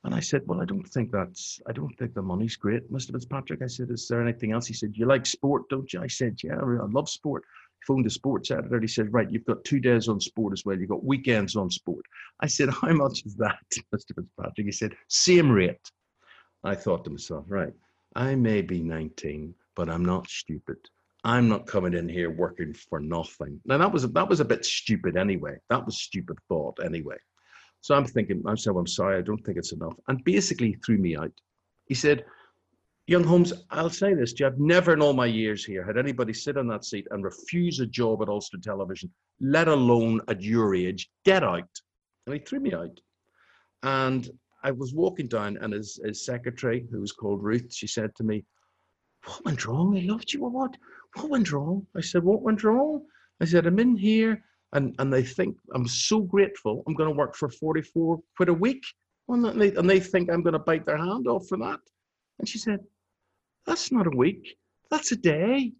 [0.03, 3.12] And I said, well, I don't think that's, I don't think the money's great, Mr.
[3.12, 3.62] Fitzpatrick.
[3.62, 4.67] I said, is there anything else?
[4.67, 6.03] He said, you like sport, don't you?
[6.03, 7.45] I said, yeah, I love sport
[7.87, 8.81] phoned the sports editor.
[8.81, 10.79] He said, Right, you've got two days on sport as well.
[10.79, 12.05] You've got weekends on sport.
[12.40, 13.59] I said, How much is that,
[13.95, 14.14] Mr.
[14.14, 14.67] Fitzpatrick?
[14.67, 15.90] He said, Same rate.
[16.64, 17.72] I thought to myself, Right,
[18.16, 20.79] I may be 19, but I'm not stupid.
[21.24, 23.61] I'm not coming in here working for nothing.
[23.64, 25.57] Now that was that was a bit stupid anyway.
[25.70, 27.16] That was stupid thought anyway.
[27.81, 29.94] So I'm thinking, I'm I'm sorry, I don't think it's enough.
[30.09, 31.33] And basically threw me out.
[31.87, 32.24] He said,
[33.07, 34.46] Young Holmes, I'll say this to you.
[34.46, 37.81] I've never in all my years here had anybody sit on that seat and refuse
[37.81, 41.11] a job at Ulster Television, let alone at your age.
[41.24, 41.68] Get out.
[42.27, 42.98] And he threw me out.
[43.83, 44.31] And
[44.64, 48.24] I was walking down, and his, his secretary, who was called Ruth, she said to
[48.24, 48.44] me,
[49.24, 49.96] What went wrong?
[49.96, 50.40] I loved you.
[50.40, 50.77] What?
[51.14, 51.87] What went wrong?
[51.96, 53.05] I said, What went wrong?
[53.40, 56.83] I said, I'm in here, and, and they think I'm so grateful.
[56.87, 58.83] I'm going to work for 44 quid a week.
[59.29, 61.81] And they, and they think I'm going to bite their hand off for that.
[62.38, 62.81] And she said,
[63.66, 64.57] that's not a week.
[64.90, 65.72] That's a day.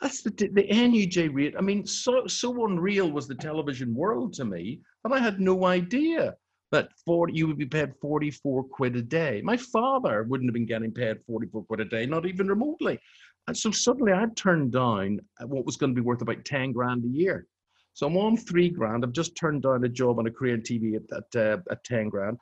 [0.00, 1.54] That's the the NUJ rate.
[1.56, 5.64] I mean, so so unreal was the television world to me and I had no
[5.66, 6.34] idea
[6.72, 9.40] that 40 you would be paid 44 quid a day.
[9.44, 12.98] My father wouldn't have been getting paid 44 quid a day, not even remotely.
[13.46, 17.04] And so suddenly I'd turned down what was going to be worth about 10 grand
[17.04, 17.46] a year.
[17.94, 19.04] So I'm on three grand.
[19.04, 22.08] I've just turned down a job on a Korean TV at, at, uh, at 10
[22.08, 22.38] grand.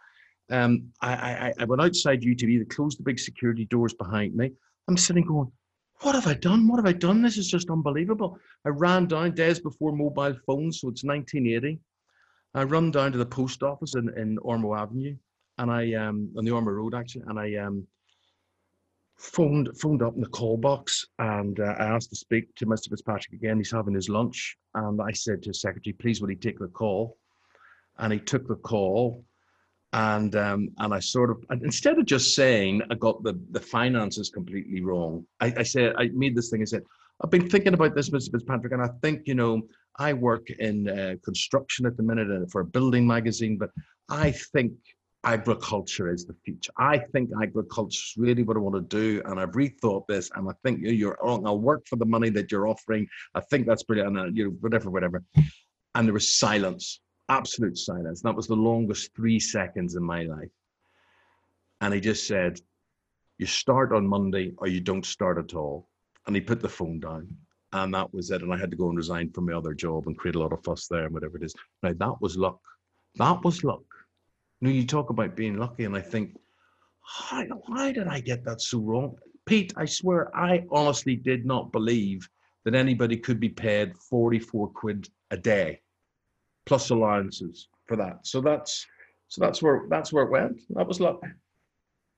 [0.51, 4.53] Um, I, I, I went outside UTV, they closed the big security doors behind me.
[4.89, 5.51] I'm sitting going,
[6.01, 6.67] what have I done?
[6.67, 7.23] What have I done?
[7.23, 8.39] This is just unbelievable.
[8.65, 11.79] I ran down days before mobile phones, so it's 1980.
[12.55, 15.17] I run down to the post office in, in Ormeau Avenue,
[15.59, 17.87] and I um on the Ormeau Road actually, and I um
[19.19, 22.89] phoned phoned up in the call box, and uh, I asked to speak to Mr.
[22.89, 23.59] Fitzpatrick again.
[23.59, 26.69] He's having his lunch, and I said to his secretary, "Please, will he take the
[26.69, 27.17] call?"
[27.99, 29.25] And he took the call,
[29.93, 34.31] and um, and I sort of instead of just saying I got the the finances
[34.31, 36.63] completely wrong, I, I said I made this thing.
[36.63, 36.83] I said
[37.23, 38.33] I've been thinking about this, Mr.
[38.33, 42.47] Fitzpatrick, and I think you know I work in uh, construction at the minute uh,
[42.51, 43.71] for a building magazine, but
[44.09, 44.73] I think
[45.25, 46.73] agriculture is the future.
[46.79, 50.49] I think agriculture is really what I want to do, and I've rethought this, and
[50.49, 51.47] I think you're wrong.
[51.47, 53.07] I'll work for the money that you're offering.
[53.35, 55.23] I think that's brilliant, and uh, you know whatever, whatever.
[55.95, 57.01] And there was silence
[57.31, 58.21] absolute silence.
[58.21, 60.51] That was the longest three seconds in my life.
[61.81, 62.61] And he just said,
[63.39, 65.89] You start on Monday or you don't start at all.
[66.27, 67.29] And he put the phone down.
[67.73, 68.43] And that was it.
[68.43, 70.53] And I had to go and resign from my other job and create a lot
[70.53, 71.55] of fuss there and whatever it is.
[71.83, 72.61] Now, that was luck.
[73.17, 73.85] That was luck.
[74.61, 76.37] You you talk about being lucky, and I think,
[77.31, 79.17] why, why did I get that so wrong?
[79.47, 82.29] Pete, I swear, I honestly did not believe
[82.65, 85.81] that anybody could be paid 44 quid a day
[86.67, 88.27] plus allowances for that.
[88.27, 88.87] So that's
[89.29, 90.61] so that's where that's where it went.
[90.71, 91.21] That was luck.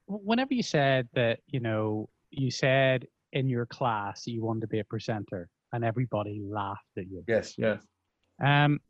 [0.06, 4.78] Whenever you said that, you know, you said in your class you wanted to be
[4.78, 7.24] a presenter, and everybody laughed at you.
[7.26, 7.82] Yes, yes.
[8.42, 8.80] Um,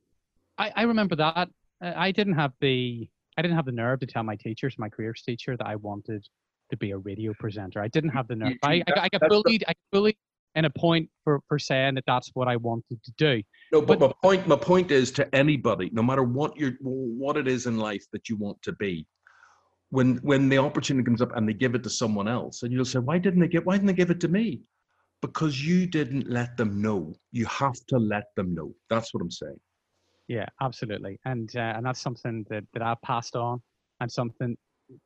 [0.58, 1.48] I, I remember that.
[1.80, 5.22] I didn't have the I didn't have the nerve to tell my teachers, my careers
[5.22, 6.24] teacher, that I wanted
[6.70, 7.80] to be a radio presenter.
[7.80, 8.54] I didn't have the nerve.
[8.62, 9.64] I, I, I got bullied.
[9.66, 10.16] I bullied
[10.54, 13.42] and a point for, for saying that that's what I wanted to do.
[13.72, 17.36] No, but, but my point my point is to anybody, no matter what you what
[17.36, 19.06] it is in life that you want to be,
[19.92, 22.86] when when the opportunity comes up and they give it to someone else, and you'll
[22.86, 24.62] say, why didn't they get why didn't they give it to me?
[25.20, 27.14] Because you didn't let them know.
[27.30, 28.74] You have to let them know.
[28.88, 29.60] That's what I'm saying.
[30.28, 33.60] Yeah, absolutely, and uh, and that's something that that I've passed on,
[34.00, 34.56] and something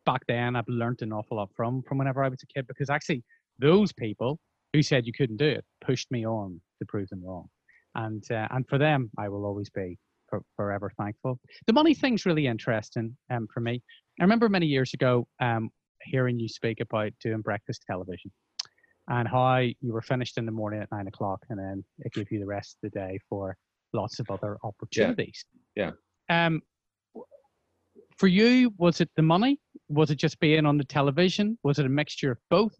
[0.04, 2.88] back then I've learned an awful lot from from whenever I was a kid because
[2.88, 3.24] actually
[3.58, 4.38] those people
[4.72, 7.48] who said you couldn't do it pushed me on to prove them wrong,
[7.96, 11.40] and uh, and for them I will always be for, forever thankful.
[11.66, 13.82] The money thing's really interesting um, for me.
[14.18, 15.70] I remember many years ago um,
[16.02, 18.30] hearing you speak about doing breakfast television
[19.08, 22.30] and how you were finished in the morning at nine o'clock and then it gave
[22.30, 23.56] you the rest of the day for
[23.92, 25.44] lots of other opportunities.
[25.74, 25.92] Yeah.
[26.28, 26.62] Um,
[28.16, 29.60] for you, was it the money?
[29.88, 31.58] Was it just being on the television?
[31.62, 32.74] Was it a mixture of both?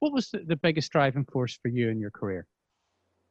[0.00, 2.46] What was the, the biggest driving force for you in your career?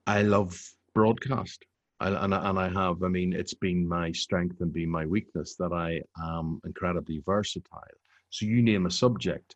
[0.07, 0.59] I love
[0.95, 1.65] broadcast.
[2.01, 5.55] And, I, and I have, I mean, it's been my strength and been my weakness
[5.55, 7.97] that I am incredibly versatile.
[8.29, 9.55] So you name a subject,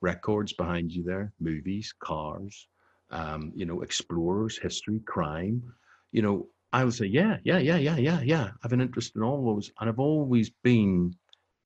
[0.00, 2.66] records behind you there, movies, cars,
[3.10, 5.62] um, you know, explorers, history, crime.
[6.10, 8.44] You know, I would say, yeah, yeah, yeah, yeah, yeah, yeah.
[8.44, 9.70] I have an interest in all those.
[9.78, 11.14] And I've always been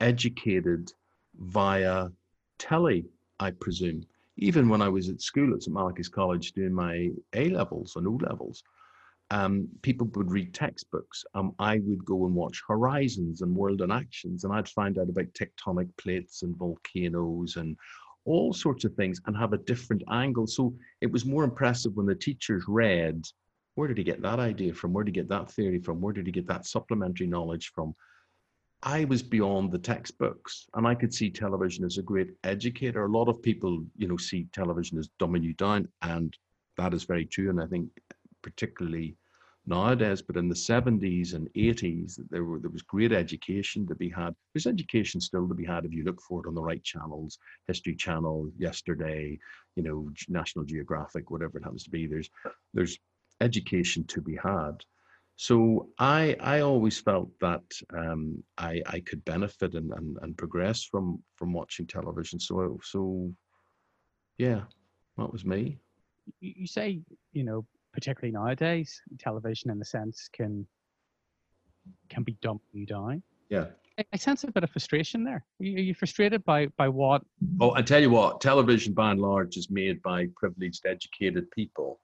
[0.01, 0.93] educated
[1.39, 2.09] via
[2.59, 3.07] telly,
[3.41, 4.05] I presume.
[4.37, 5.75] Even when I was at school at St.
[5.75, 8.63] Malachy's College doing my A levels and O levels,
[9.31, 11.25] um, people would read textbooks.
[11.35, 15.11] Um, I would go and watch Horizons and World in Actions, and I'd find out
[15.11, 17.77] about tectonic plates and volcanoes and
[18.25, 20.47] all sorts of things and have a different angle.
[20.47, 23.25] So it was more impressive when the teachers read,
[23.75, 24.93] where did he get that idea from?
[24.93, 26.01] Where did he get that theory from?
[26.01, 27.95] Where did he get that supplementary knowledge from?
[28.83, 33.05] I was beyond the textbooks and I could see television as a great educator.
[33.05, 36.37] A lot of people, you know, see television as dumbing you down, and
[36.77, 37.51] that is very true.
[37.51, 37.89] And I think
[38.43, 39.17] particularly
[39.69, 44.09] nowadays, but in the 70s and 80s, there were there was great education to be
[44.09, 44.35] had.
[44.53, 47.39] There's education still to be had if you look for it on the right channels,
[47.67, 49.39] History Channel, Yesterday,
[49.77, 52.07] you know, National Geographic, whatever it happens to be.
[52.07, 52.31] There's
[52.75, 52.99] there's
[53.41, 54.85] education to be had.
[55.37, 57.63] So I I always felt that
[57.97, 62.41] um, I I could benefit and, and and progress from from watching television.
[62.41, 63.33] So so
[64.39, 64.63] yeah,
[65.17, 65.79] that was me.
[66.41, 67.01] You, you say
[67.33, 70.67] you know particularly nowadays, television in the sense can
[72.09, 73.23] can be dumping you down.
[73.49, 73.67] Yeah.
[74.13, 75.45] I, sense a bit of frustration there.
[75.61, 77.23] Are you, are you frustrated by by what?
[77.61, 82.01] Oh, I tell you what, television by and large is made by privileged, educated people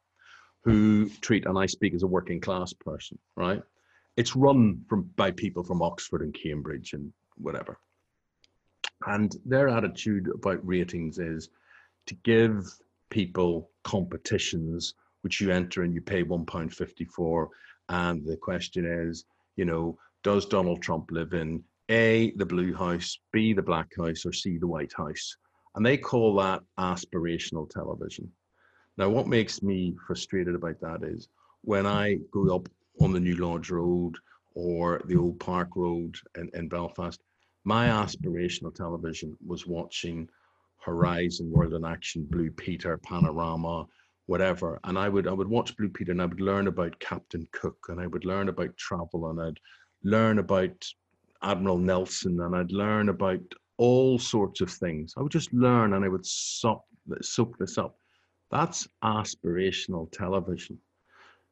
[0.62, 3.62] who treat, and I speak as a working class person, right?
[4.16, 7.78] It's run from by people from Oxford and Cambridge and whatever.
[9.06, 11.50] And their attitude about ratings is
[12.06, 12.64] to give
[13.10, 17.48] people competitions which you enter and you pay one pound fifty four.
[17.88, 19.24] And the question is,
[19.56, 24.26] you know, does Donald Trump live in A, the blue house, B, the black house,
[24.26, 25.36] or C, the white house?
[25.74, 28.30] And they call that aspirational television.
[28.96, 31.28] Now, what makes me frustrated about that is
[31.62, 32.68] when I grew up
[33.00, 34.16] on the New Lodge Road
[34.54, 37.20] or the Old Park Road in, in Belfast,
[37.64, 40.28] my aspirational television was watching
[40.78, 43.86] Horizon, World in Action, Blue Peter, Panorama,
[44.26, 44.80] whatever.
[44.84, 47.86] And I would I would watch Blue Peter and I would learn about Captain Cook
[47.88, 49.60] and I would learn about travel and I'd
[50.02, 50.84] learn about
[51.42, 53.40] Admiral Nelson and I'd learn about
[53.76, 55.14] all sorts of things.
[55.16, 56.84] I would just learn and I would soak,
[57.20, 57.96] soak this up.
[58.50, 60.78] That's aspirational television,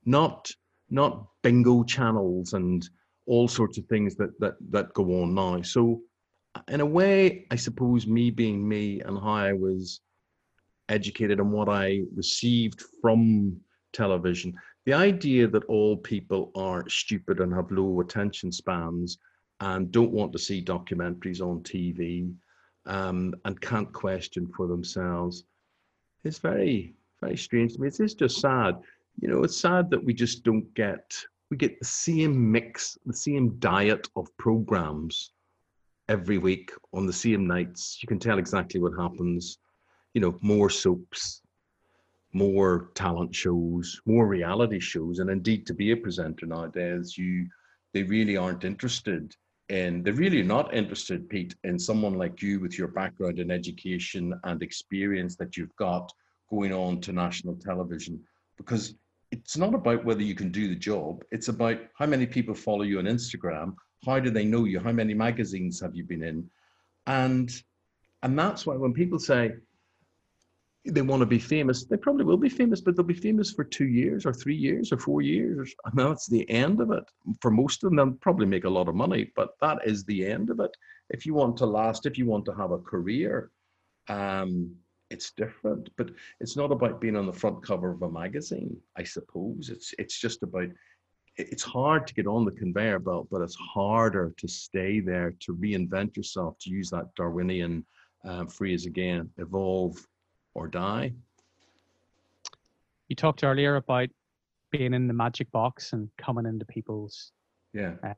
[0.05, 0.51] not
[0.91, 2.89] not bingo channels and
[3.27, 5.63] all sorts of things that that that go on now.
[5.63, 6.03] So,
[6.69, 10.01] in a way, I suppose me being me and how I was
[10.93, 13.57] educated on what I received from
[13.93, 14.55] television.
[14.85, 19.19] The idea that all people are stupid and have low attention spans
[19.61, 22.35] and don't want to see documentaries on TV
[22.87, 25.45] um, and can't question for themselves
[26.25, 27.89] is very, very strange to me.
[27.89, 28.77] It's, just sad.
[29.21, 31.17] You know, it's sad that we just don't get,
[31.51, 35.31] we get the same mix, the same diet of programs
[36.09, 37.99] every week on the same nights.
[38.03, 39.59] You can tell exactly what happens
[40.15, 41.43] you know, more soaps,
[42.33, 47.47] more talent shows, more reality shows, and indeed to be a presenter nowadays, you
[47.93, 49.35] they really aren't interested.
[49.69, 54.35] In they're really not interested, Pete, in someone like you with your background in education
[54.45, 56.13] and experience that you've got
[56.51, 58.21] going on to national television.
[58.57, 58.95] Because
[59.31, 61.25] it's not about whether you can do the job.
[61.31, 63.75] It's about how many people follow you on instagram.
[64.05, 64.81] How do they know you?
[64.81, 66.51] How many magazines have you been in?
[67.07, 67.51] And
[68.23, 69.53] and that's why when people say
[70.85, 73.63] they want to be famous, they probably will be famous, but they'll be famous for
[73.63, 75.73] two years or three years or four years.
[75.85, 77.05] And that's the end of it.
[77.41, 80.27] For most of them, they'll probably make a lot of money, but that is the
[80.27, 80.77] end of it.
[81.11, 83.51] If you want to last, if you want to have a career,
[84.09, 84.75] um,
[85.11, 85.89] it's different.
[85.97, 89.69] But it's not about being on the front cover of a magazine, I suppose.
[89.69, 90.69] It's it's just about
[91.37, 95.55] it's hard to get on the conveyor belt, but it's harder to stay there, to
[95.55, 97.85] reinvent yourself, to use that Darwinian
[98.25, 99.97] uh, phrase again, evolve
[100.55, 101.13] or die.
[103.09, 104.09] You talked earlier about
[104.71, 107.33] being in the magic box and coming into people's
[107.75, 108.15] yeah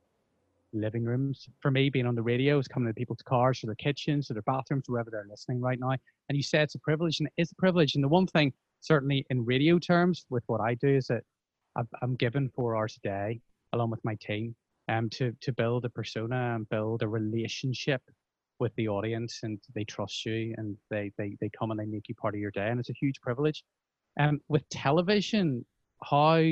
[0.75, 1.49] living rooms.
[1.61, 4.35] For me, being on the radio is coming into people's cars, or their kitchens, or
[4.35, 5.91] their bathrooms, wherever they're listening right now.
[6.29, 7.95] And you say it's a privilege, and it's a privilege.
[7.95, 11.23] And the one thing, certainly in radio terms, with what I do, is that
[12.03, 13.41] I'm given four hours a day
[13.73, 14.55] along with my team
[14.89, 18.03] um, to to build a persona and build a relationship
[18.61, 22.09] with the audience, and they trust you, and they they they come and they make
[22.09, 23.65] you part of your day, and it's a huge privilege.
[24.21, 25.65] Um, with television,
[26.03, 26.43] how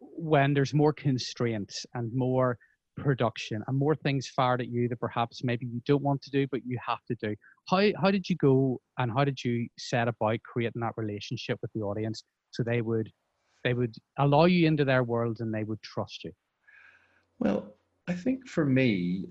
[0.00, 2.56] when there's more constraints and more
[2.96, 6.46] production and more things fired at you that perhaps maybe you don't want to do
[6.50, 7.34] but you have to do
[7.68, 11.70] how how did you go and how did you set about creating that relationship with
[11.74, 13.10] the audience so they would
[13.64, 16.32] they would allow you into their world and they would trust you
[17.38, 17.74] well
[18.06, 19.26] i think for me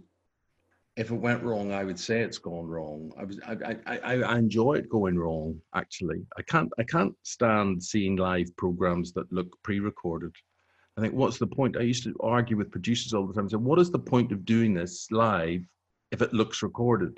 [0.99, 4.37] if it went wrong i would say it's gone wrong i was i i, I
[4.37, 9.47] enjoy it going wrong actually i can't i can't stand seeing live programs that look
[9.63, 10.35] pre-recorded
[10.99, 11.77] I think what's the point?
[11.77, 13.49] I used to argue with producers all the time.
[13.49, 15.63] Say, what is the point of doing this live
[16.11, 17.17] if it looks recorded?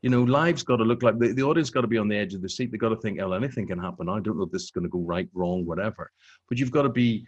[0.00, 2.16] You know, live's got to look like the, the audience got to be on the
[2.16, 2.70] edge of the seat.
[2.70, 4.08] They've got to think, oh, anything can happen.
[4.08, 6.10] I don't know if this is going to go right, wrong, whatever.
[6.48, 7.26] But you've got to be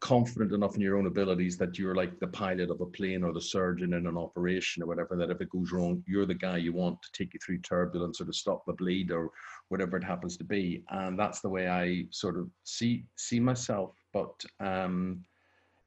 [0.00, 3.32] confident enough in your own abilities that you're like the pilot of a plane or
[3.32, 6.56] the surgeon in an operation or whatever, that if it goes wrong, you're the guy
[6.56, 9.30] you want to take you through turbulence or to stop the bleed or
[9.68, 10.82] whatever it happens to be.
[10.88, 13.94] And that's the way I sort of see see myself.
[14.12, 15.22] But um,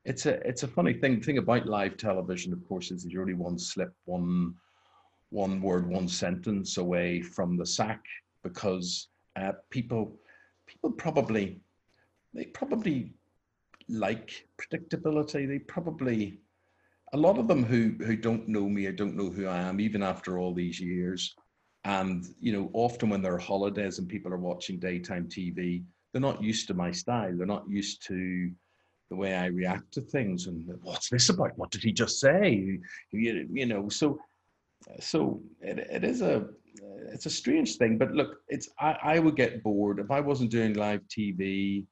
[0.05, 1.19] it's a it's a funny thing.
[1.19, 4.53] the thing about live television, of course, is that you're only one slip, one
[5.29, 8.03] one word, one sentence away from the sack
[8.43, 10.19] because uh, people
[10.67, 11.59] people probably
[12.33, 13.13] they probably
[13.89, 15.47] like predictability.
[15.47, 16.39] They probably
[17.13, 19.79] a lot of them who who don't know me or don't know who I am,
[19.79, 21.35] even after all these years,
[21.85, 26.21] and you know, often when there are holidays and people are watching daytime TV, they're
[26.21, 27.35] not used to my style.
[27.35, 28.51] They're not used to
[29.09, 30.47] the way I react to things.
[30.47, 31.57] And what's this about?
[31.57, 32.79] What did he just say?
[33.11, 34.19] You, you know, so
[34.99, 36.47] so it, it is a
[37.11, 37.97] it's a strange thing.
[37.97, 41.85] But look, it's I, I would get bored if I wasn't doing live TV.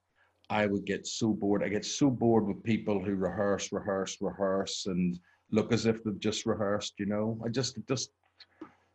[0.52, 1.64] I would get so bored.
[1.64, 5.18] I get so bored with people who rehearse, rehearse, rehearse, and
[5.50, 6.92] look as if they've just rehearsed.
[6.98, 8.10] You know, I just just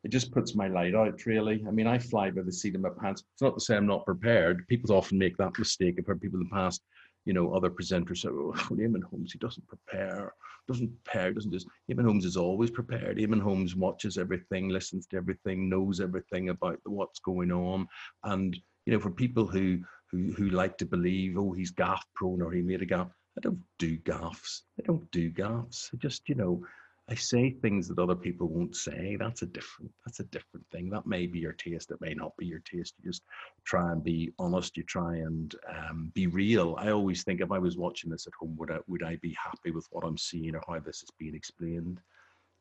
[0.03, 1.65] it just puts my light out really.
[1.67, 3.23] I mean, I fly by the seat of my pants.
[3.33, 4.67] It's not to say I'm not prepared.
[4.67, 5.95] People often make that mistake.
[5.97, 6.83] I've heard people in the past,
[7.25, 10.33] you know, other presenters say, "Oh, Eamonn Holmes, he doesn't prepare,
[10.67, 13.17] doesn't prepare, doesn't just." Eamonn Holmes is always prepared.
[13.17, 17.87] Eamonn Holmes watches everything, listens to everything, knows everything about what's going on,
[18.25, 19.79] and you know, for people who
[20.11, 23.09] who who like to believe, oh, he's gaff prone or he made a gaff.
[23.37, 24.63] I don't do gaffs.
[24.79, 25.91] I don't do gaffs.
[25.93, 26.63] I just, you know,
[27.09, 29.15] I say things that other people won't say.
[29.17, 29.91] That's a different.
[30.05, 30.89] That's a different thing.
[30.89, 31.91] That may be your taste.
[31.91, 32.95] It may not be your taste.
[33.01, 33.23] You just
[33.63, 34.75] try and be honest.
[34.75, 36.75] You try and um, be real.
[36.77, 39.37] I always think if I was watching this at home, would I would I be
[39.41, 42.01] happy with what I'm seeing or how this is being explained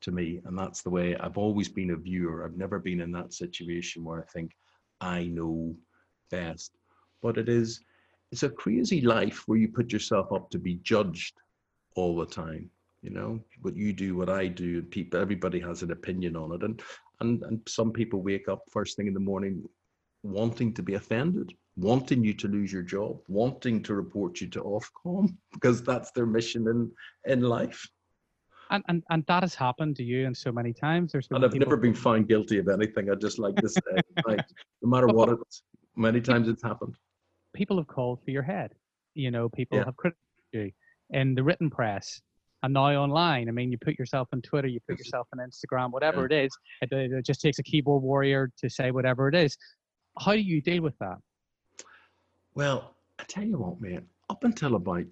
[0.03, 0.41] to me?
[0.45, 2.45] And that's the way I've always been a viewer.
[2.45, 4.53] I've never been in that situation where I think
[5.01, 5.75] I know
[6.31, 6.73] best
[7.23, 7.81] but it is
[8.33, 11.35] it's a crazy life where you put yourself up to be judged
[11.95, 12.71] all the time
[13.07, 13.41] you know?
[13.63, 16.83] What you do what i do and people everybody has an opinion on it and
[17.21, 19.65] and and some people wake up first thing in the morning
[20.23, 24.61] wanting to be offended wanting you to lose your job wanting to report you to
[24.63, 26.91] ofcom because that's their mission in
[27.33, 27.89] in life.
[28.71, 31.13] And, and and that has happened to you and so many times.
[31.13, 31.69] There's and i've people...
[31.69, 34.45] never been found guilty of anything i just like to say like
[34.83, 35.63] no matter what it's
[35.95, 36.97] many times it's happened
[37.57, 38.73] people have called for your head.
[39.15, 39.85] You know, people yeah.
[39.87, 40.21] have criticized
[40.53, 40.71] you
[41.11, 42.21] in the written press
[42.63, 43.49] and now online.
[43.49, 46.39] I mean, you put yourself on Twitter, you put yourself on Instagram, whatever yeah.
[46.39, 46.59] it is.
[46.83, 49.57] It, it, just takes a keyboard warrior to say whatever it is.
[50.19, 51.17] How do you deal with that?
[52.55, 54.07] Well, I tell you what, man.
[54.29, 55.05] Up until about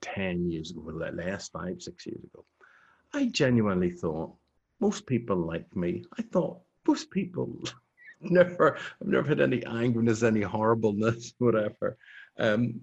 [0.00, 2.44] ten years ago, last five, six years ago,
[3.12, 4.32] I genuinely thought
[4.80, 6.04] most people like me.
[6.18, 7.58] I thought most people
[8.20, 11.96] never, I've never had any angerness, any horribleness, whatever.
[12.38, 12.80] Um,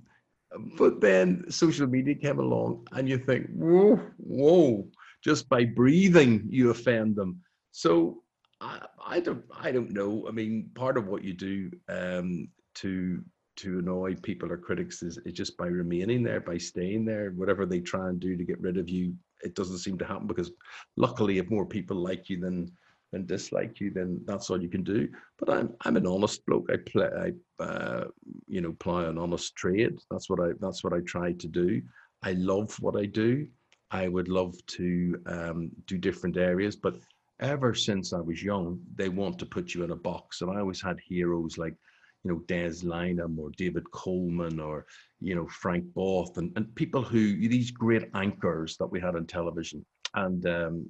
[0.78, 4.88] but then social media came along, and you think, whoa, whoa!
[5.24, 7.42] Just by breathing, you offend them.
[7.72, 8.24] So
[8.60, 10.26] I, I don't, I don't know.
[10.28, 13.24] I mean, part of what you do um, to
[13.58, 17.32] to annoy people or critics is, is just by remaining there, by staying there.
[17.32, 19.14] Whatever they try and do to get rid of you,
[19.44, 20.52] it doesn't seem to happen because
[20.98, 22.72] luckily, if more people like you than
[23.14, 25.08] and dislike you, then that's all you can do.
[25.38, 26.70] But I'm I'm an honest bloke.
[26.72, 28.06] I play I uh,
[28.48, 29.98] you know ply an honest trade.
[30.10, 31.82] That's what I that's what I try to do.
[32.24, 33.48] I love what I do.
[33.92, 36.96] I would love to um, do different areas, but
[37.42, 40.42] ever since I was young, they want to put you in a box.
[40.42, 41.76] And I always had heroes like,
[42.24, 44.86] you know, Des Lynam or David Coleman or,
[45.20, 49.26] you know, Frank Bough and, and people who, these great anchors that we had on
[49.26, 49.84] television.
[50.14, 50.90] And, um,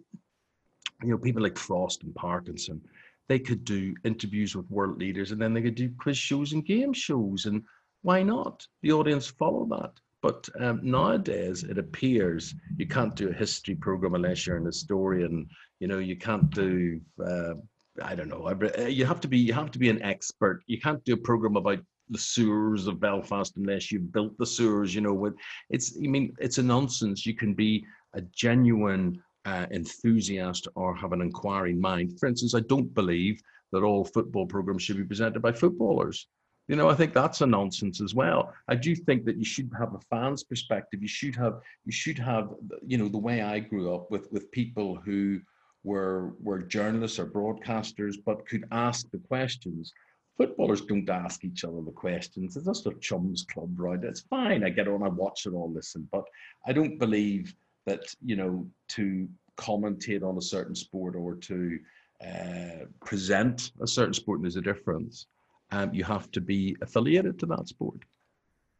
[1.04, 2.82] you know, people like Frost and Parkinson,
[3.28, 6.66] they could do interviews with world leaders and then they could do quiz shows and
[6.66, 7.45] game shows.
[7.45, 7.64] And
[8.02, 8.66] why not?
[8.82, 9.93] The audience follow that.
[10.22, 15.47] But um, nowadays, it appears you can't do a history program unless you're an historian.
[15.80, 17.02] You know, you can't do.
[17.24, 17.56] Uh,
[18.02, 18.47] I don't know.
[18.47, 19.39] Uh, you have to be.
[19.39, 20.62] You have to be an expert.
[20.68, 21.80] You can't do a program about
[22.10, 24.93] the sewers of Belfast unless you built the sewers.
[24.93, 25.34] You know, with
[25.70, 25.97] it's.
[25.97, 27.26] I mean, it's a nonsense.
[27.26, 27.84] You can be
[28.14, 32.20] a genuine uh, enthusiast or have an inquiring mind.
[32.20, 36.28] For instance, I don't believe that all football programs should be presented by footballers.
[36.68, 38.54] You know, I think that's a nonsense as well.
[38.68, 41.02] I do think that you should have a fan's perspective.
[41.02, 42.54] You should have, you should have,
[42.86, 45.42] you know, the way I grew up with with people who
[45.84, 49.92] were were journalists or broadcasters, but could ask the questions.
[50.38, 52.56] Footballers don't ask each other the questions.
[52.56, 54.04] It's just a chums club, right?
[54.04, 54.64] It's fine.
[54.64, 56.24] I get on, I watch it all, listen, but
[56.66, 57.54] I don't believe
[57.86, 59.28] that you know to
[59.58, 61.80] commentate on a certain sport or to
[62.26, 65.28] uh, present a certain sport, and there's a difference
[65.72, 68.00] um, you have to be affiliated to that sport.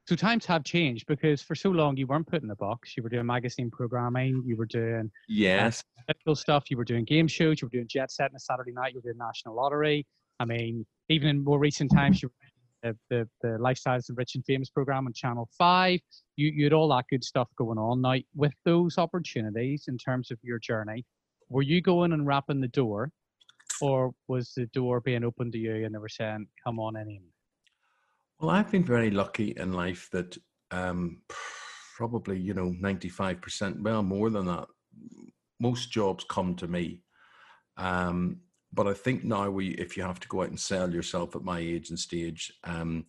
[0.08, 2.98] So times have changed because for so long you weren't put in a box.
[2.98, 7.28] You were doing magazine programming, you were doing yes uh, stuff, you were doing game
[7.28, 10.06] shows, you were doing Jet Set on a Saturday night, you were doing National Lottery.
[10.40, 12.48] I mean, even in more recent times, you were
[12.84, 16.00] the, the, Lifestyles of Rich and Famous program on Channel 5.
[16.36, 18.02] You, you had all that good stuff going on.
[18.02, 21.06] Now, with those opportunities in terms of your journey,
[21.50, 23.12] were you going and rapping the door
[23.82, 27.22] or was the door being open to you and they were saying, "Come on in"?
[28.40, 30.38] Well, I've been very lucky in life that
[30.72, 31.22] um,
[31.96, 34.68] probably you know ninety five percent, well more than that.
[35.60, 37.04] Most jobs come to me,
[37.78, 38.40] um,
[38.74, 41.44] but I think now we, if you have to go out and sell yourself at
[41.44, 43.06] my age and stage, um,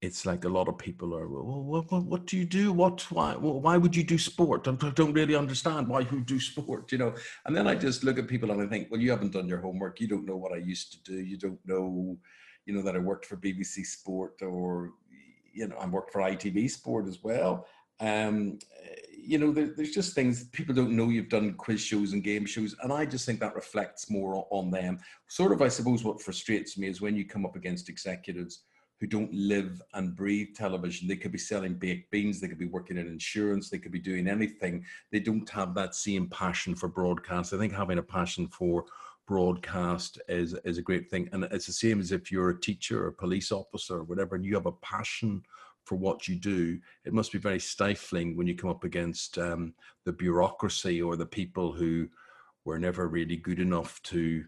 [0.00, 2.72] it's like a lot of people are well, what, what, what do you do?
[2.72, 4.68] What why why would you do sport?
[4.68, 7.14] I don't really understand why you do sport you know?
[7.46, 9.60] And then I just look at people and I think well you haven't done your
[9.60, 10.00] homework.
[10.00, 11.18] You don't know what I used to do.
[11.18, 12.16] You don't know
[12.64, 14.92] you know that I worked for BBC Sport or
[15.52, 17.66] you know I worked for ITV Sport as well
[18.00, 18.58] um
[19.16, 22.46] you know there, there's just things people don't know you've done quiz shows and game
[22.46, 26.22] shows and I just think that reflects more on them sort of I suppose what
[26.22, 28.62] frustrates me is when you come up against executives
[29.00, 31.06] who don't live and breathe television.
[31.06, 34.00] They could be selling baked beans, they could be working in insurance, they could be
[34.00, 34.84] doing anything.
[35.12, 37.52] They don't have that same passion for broadcast.
[37.52, 38.84] I think having a passion for
[39.26, 41.28] broadcast is is a great thing.
[41.32, 44.34] And it's the same as if you're a teacher or a police officer or whatever,
[44.34, 45.42] and you have a passion
[45.88, 46.78] for what you do.
[47.04, 49.74] It must be very stifling when you come up against um,
[50.04, 52.08] the bureaucracy or the people who
[52.64, 54.44] were never really good enough to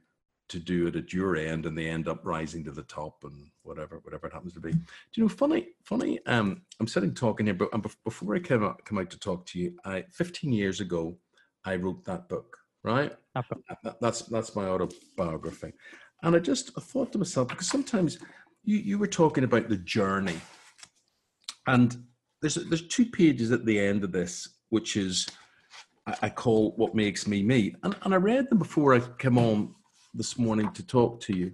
[0.51, 3.47] to do it at your end and they end up rising to the top and
[3.63, 4.73] whatever whatever it happens to be.
[4.73, 4.81] Do
[5.15, 7.71] you know funny funny um i'm sitting talking here but
[8.03, 11.17] before i came out come out to talk to you i 15 years ago
[11.65, 13.13] i wrote that book right?
[14.01, 15.73] That's that's my autobiography.
[16.23, 18.19] And i just I thought to myself because sometimes
[18.65, 20.41] you you were talking about the journey
[21.75, 22.05] and
[22.41, 25.27] there's there's two pages at the end of this which is
[26.23, 29.75] I, call what makes me me and, and i read them before i came on
[30.15, 31.53] this morning to talk to you.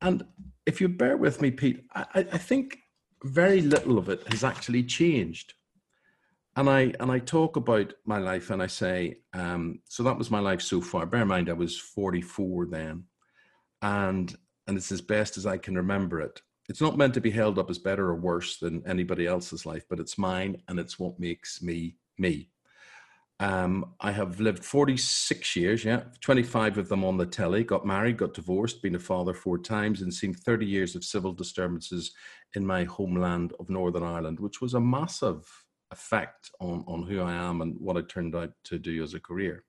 [0.00, 0.24] And
[0.66, 2.78] if you bear with me, Pete, I, I think
[3.24, 5.54] very little of it has actually changed.
[6.56, 10.30] And I and I talk about my life and I say, um, so that was
[10.30, 11.04] my life so far.
[11.04, 13.04] Bear in mind I was 44 then.
[13.82, 14.34] And
[14.66, 16.40] and it's as best as I can remember it.
[16.68, 19.84] It's not meant to be held up as better or worse than anybody else's life,
[19.88, 22.50] but it's mine and it's what makes me me.
[23.38, 28.16] Um, I have lived 46 years, yeah, 25 of them on the telly, got married,
[28.16, 32.12] got divorced, been a father four times, and seen 30 years of civil disturbances
[32.54, 35.44] in my homeland of Northern Ireland, which was a massive
[35.90, 39.20] effect on, on who I am and what I turned out to do as a
[39.20, 39.64] career.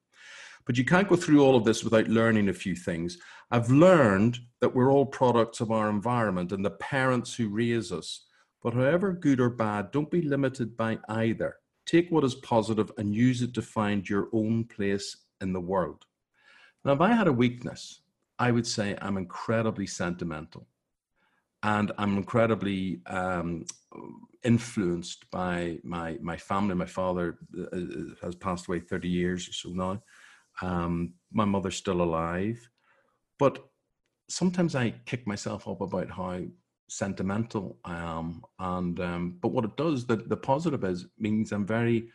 [0.66, 3.18] But you can't go through all of this without learning a few things.
[3.50, 8.26] I've learned that we're all products of our environment and the parents who raise us.
[8.62, 13.16] But however good or bad, don't be limited by either Take what is positive and
[13.16, 16.04] use it to find your own place in the world.
[16.84, 18.02] Now, if I had a weakness,
[18.38, 20.68] I would say I'm incredibly sentimental
[21.64, 23.66] and I'm incredibly um,
[24.44, 26.76] influenced by my my family.
[26.76, 30.04] My father uh, uh, has passed away 30 years or so now.
[30.62, 32.60] Um, my mother's still alive,
[33.40, 33.60] but
[34.30, 36.42] sometimes I kick myself up about how
[36.90, 41.66] sentimental I am, and um, but what it does, the the positive is means I'm
[41.66, 42.10] very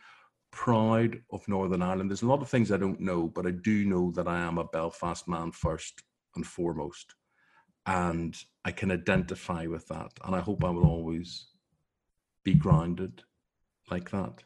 [0.51, 2.09] proud of Northern Ireland.
[2.09, 4.57] There's a lot of things I don't know, but I do know that I am
[4.57, 6.03] a Belfast man first
[6.35, 7.15] and foremost,
[7.85, 11.47] and I can identify with that, and I hope I will always
[12.43, 13.23] be grounded
[13.89, 14.43] like that.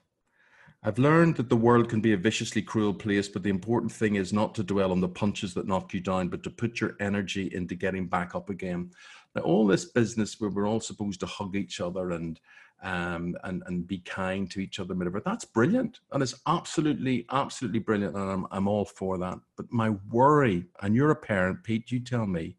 [0.84, 4.16] I've learned that the world can be a viciously cruel place, but the important thing
[4.16, 6.96] is not to dwell on the punches that knock you down, but to put your
[7.00, 8.92] energy into getting back up again.
[9.36, 12.40] Now, all this business where we're all supposed to hug each other and
[12.84, 17.80] um, and and be kind to each other, whatever, that's brilliant, and it's absolutely, absolutely
[17.80, 19.40] brilliant, and I'm I'm all for that.
[19.56, 22.56] But my worry, and you're a parent, Pete, you tell me,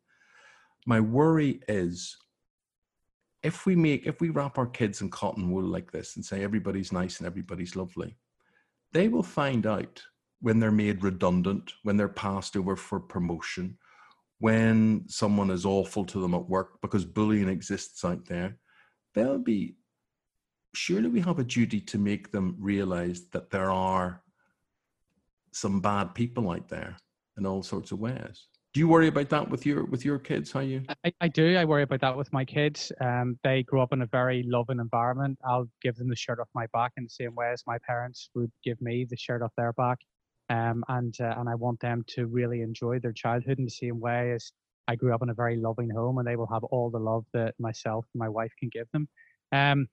[0.86, 2.16] my worry is
[3.42, 6.42] if we make if we wrap our kids in cotton wool like this and say
[6.42, 8.16] everybody's nice and everybody's lovely
[8.92, 10.02] they will find out
[10.40, 13.76] when they're made redundant when they're passed over for promotion
[14.40, 18.56] when someone is awful to them at work because bullying exists out there
[19.14, 19.76] they'll be
[20.74, 24.22] surely we have a duty to make them realize that there are
[25.52, 26.96] some bad people out there
[27.36, 28.46] in all sorts of ways
[28.78, 30.84] do you worry about that with your with your kids how you?
[31.04, 32.92] I, I do i worry about that with my kids.
[33.00, 35.36] Um, they grew up in a very loving environment.
[35.44, 38.30] I'll give them the shirt off my back in the same way as my parents
[38.36, 39.98] would give me the shirt off their back.
[40.48, 43.98] Um, and uh, and i want them to really enjoy their childhood in the same
[43.98, 44.52] way as
[44.86, 47.24] i grew up in a very loving home and they will have all the love
[47.32, 49.08] that myself and my wife can give them.
[49.50, 49.88] Um,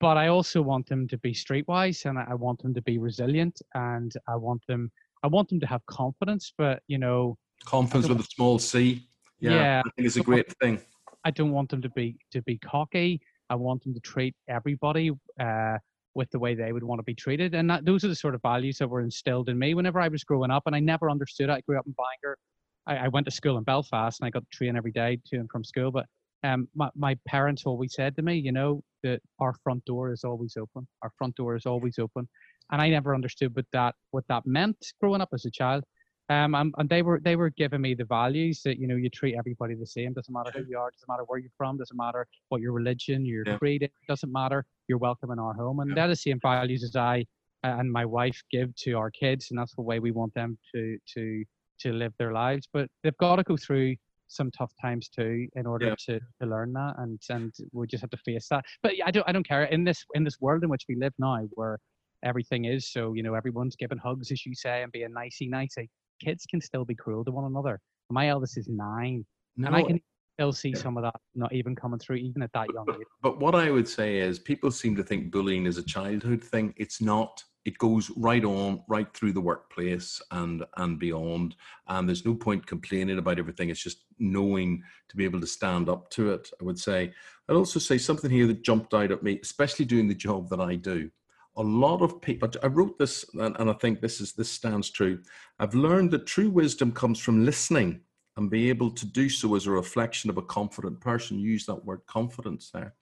[0.00, 3.62] but i also want them to be streetwise and i want them to be resilient
[3.74, 4.90] and i want them
[5.22, 6.52] i want them to have confidence.
[6.58, 9.06] But you know Confidence with a small c.
[9.40, 10.80] Yeah, yeah, I think it's a great thing.
[11.24, 13.20] I don't want them to be to be cocky.
[13.50, 15.78] I want them to treat everybody uh,
[16.14, 18.34] with the way they would want to be treated, and that, those are the sort
[18.34, 20.64] of values that were instilled in me whenever I was growing up.
[20.66, 21.50] And I never understood.
[21.50, 21.52] It.
[21.52, 22.38] I grew up in Bangor.
[22.86, 25.36] I, I, went to school in Belfast, and I got to train every day to
[25.36, 25.90] and from school.
[25.90, 26.06] But
[26.42, 30.24] um, my, my parents always said to me, you know, that our front door is
[30.24, 30.86] always open.
[31.02, 32.28] Our front door is always open,
[32.70, 35.84] and I never understood what that what that meant growing up as a child.
[36.30, 39.10] Um, and, and they were they were giving me the values that you know you
[39.10, 40.14] treat everybody the same.
[40.14, 40.90] Doesn't matter who you are.
[40.90, 41.76] Doesn't matter where you're from.
[41.76, 43.58] Doesn't matter what your religion, your yeah.
[43.58, 43.90] creed.
[44.08, 44.64] Doesn't matter.
[44.88, 45.94] You're welcome in our home, and yeah.
[45.96, 47.26] they're the same values as I
[47.62, 50.96] and my wife give to our kids, and that's the way we want them to
[51.14, 51.44] to
[51.80, 52.68] to live their lives.
[52.72, 53.96] But they've got to go through
[54.28, 55.94] some tough times too in order yeah.
[55.98, 59.28] to, to learn that and and we just have to face that but i don't
[59.28, 61.78] i don't care in this in this world in which we live now where
[62.24, 65.90] everything is so you know everyone's giving hugs as you say and being nicey nicey
[66.22, 67.80] kids can still be cruel to one another.
[68.10, 69.24] My eldest is nine,
[69.56, 70.00] no, and I can
[70.34, 73.06] still see some of that not even coming through, even at that young age.
[73.22, 76.74] But what I would say is, people seem to think bullying is a childhood thing.
[76.76, 77.42] It's not.
[77.64, 81.56] It goes right on, right through the workplace and and beyond.
[81.88, 83.70] And there's no point complaining about everything.
[83.70, 86.50] It's just knowing to be able to stand up to it.
[86.60, 87.12] I would say.
[87.48, 90.60] I'd also say something here that jumped out at me, especially doing the job that
[90.60, 91.10] I do
[91.56, 94.90] a lot of people i wrote this and, and, i think this is this stands
[94.90, 95.18] true
[95.58, 98.00] i've learned that true wisdom comes from listening
[98.36, 101.84] and be able to do so as a reflection of a confident person use that
[101.84, 102.94] word confidence there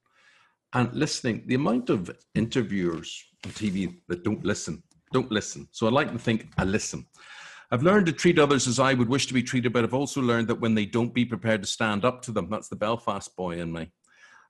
[0.74, 4.82] and listening the amount of interviewers on tv that don't listen
[5.12, 7.06] don't listen so i like to think i listen
[7.72, 10.20] I've learned to treat others as I would wish to be treated, but I've also
[10.20, 12.50] learned that when they don't, be prepared to stand up to them.
[12.50, 13.90] That's the Belfast boy in me.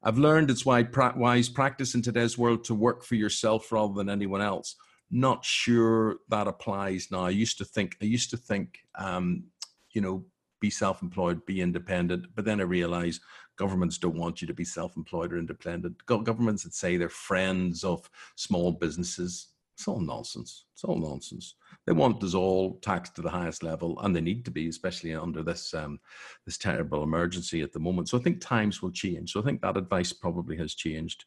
[0.02, 4.40] I've learned it's wise practice in today's world to work for yourself rather than anyone
[4.40, 4.74] else.
[5.10, 7.26] Not sure that applies now.
[7.26, 9.44] I used to think, I used to think, um,
[9.92, 10.24] you know,
[10.60, 12.26] be self-employed, be independent.
[12.34, 13.20] But then I realized
[13.56, 16.04] governments don't want you to be self-employed or independent.
[16.06, 20.66] Governments that say they're friends of small businesses it's all nonsense.
[20.74, 21.54] It's all nonsense.
[21.86, 25.14] They want us all taxed to the highest level, and they need to be, especially
[25.14, 25.98] under this um,
[26.44, 28.08] this terrible emergency at the moment.
[28.08, 29.32] So I think times will change.
[29.32, 31.24] So I think that advice probably has changed.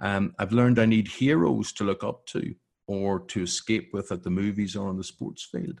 [0.00, 2.54] Um, I've learned I need heroes to look up to
[2.86, 5.80] or to escape with at the movies or on the sports field.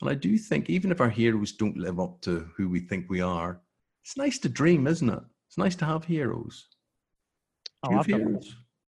[0.00, 3.06] And I do think even if our heroes don't live up to who we think
[3.08, 3.60] we are,
[4.02, 5.22] it's nice to dream, isn't it?
[5.48, 6.66] It's nice to have heroes.
[7.84, 8.56] Oh, heroes?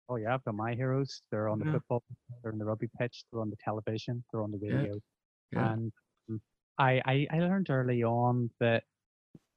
[0.09, 1.21] Oh yeah, I've got my heroes.
[1.31, 1.71] They're on the yeah.
[1.73, 2.03] football,
[2.43, 4.93] they're on the rugby pitch, they're on the television, they're on the radio.
[4.93, 4.99] Yeah.
[5.51, 5.73] Yeah.
[5.73, 5.91] And
[6.29, 6.41] um,
[6.77, 8.83] I, I, I learned early on that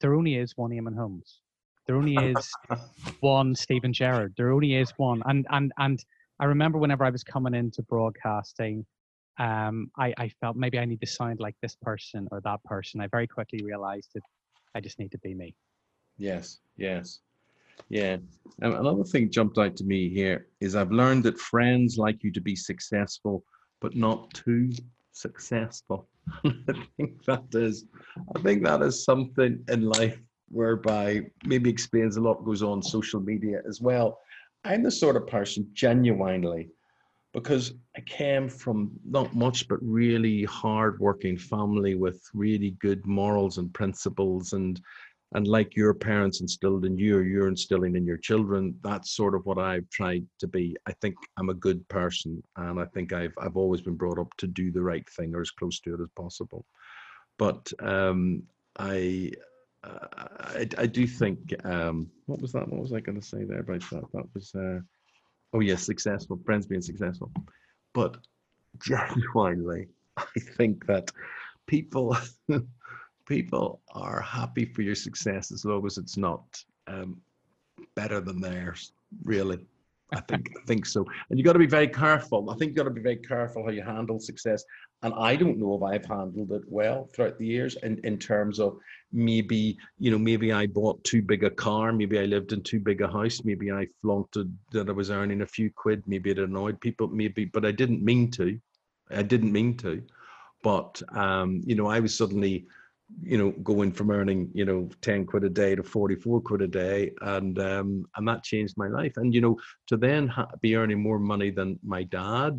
[0.01, 1.41] there only is one Eamonn Holmes.
[1.87, 2.53] There only is
[3.21, 4.35] one Steven Gerrard.
[4.37, 5.23] There only is one.
[5.25, 6.05] And and and
[6.39, 8.87] I remember whenever I was coming into broadcasting,
[9.39, 13.01] um, I, I felt maybe I need to sound like this person or that person.
[13.01, 14.23] I very quickly realized that
[14.75, 15.55] I just need to be me.
[16.19, 17.21] Yes, yes.
[17.89, 18.17] Yeah.
[18.61, 22.41] Another thing jumped out to me here is I've learned that friends like you to
[22.41, 23.45] be successful,
[23.81, 24.71] but not too
[25.13, 26.09] successful.
[26.45, 27.85] I think that is,
[28.37, 30.21] I think that is something in life
[30.51, 34.19] whereby maybe explains a lot goes on social media as well.
[34.65, 36.71] I'm the sort of person genuinely
[37.33, 43.73] because I came from not much but really hard-working family with really good morals and
[43.73, 44.81] principles and
[45.35, 49.45] and like your parents instilled in you you're instilling in your children that's sort of
[49.45, 50.77] what i've tried to be.
[50.87, 54.35] I think i'm a good person and i think i've i've always been brought up
[54.39, 56.65] to do the right thing or as close to it as possible.
[57.39, 58.43] But um
[58.79, 59.31] i
[59.85, 60.07] uh,
[60.61, 63.61] I, I do think um what was that what was i going to say there
[63.61, 64.05] about that?
[64.13, 64.81] That was uh
[65.53, 67.31] oh yes successful friends being successful.
[67.95, 68.17] But
[68.83, 71.11] genuinely i think that
[71.67, 72.17] people
[73.29, 76.43] people are happy for your success as long as it's not
[76.87, 77.21] um,
[77.95, 78.93] better than theirs.
[79.23, 79.59] Really,
[80.13, 81.05] I think I think so.
[81.29, 82.51] And you've got to be very careful.
[82.51, 84.65] I think you've got to be very careful how you handle success.
[85.03, 88.59] And I don't know if I've handled it well throughout the years in, in terms
[88.59, 88.79] of
[89.13, 92.81] maybe, you know, maybe I bought too big a car, maybe I lived in too
[92.81, 96.39] big a house, maybe I flaunted that I was earning a few quid, maybe it
[96.39, 98.59] annoyed people, maybe, but I didn't mean to.
[99.11, 100.03] I didn't mean to.
[100.65, 102.67] But um, you know, I was suddenly
[103.23, 106.69] you know, going from earning, you know, 10 quid a day to 44 quid a
[106.69, 107.13] day.
[107.23, 109.15] And, um, and that changed my life.
[109.17, 109.57] And, you know,
[109.87, 112.59] to then ha- be earning more money than my dad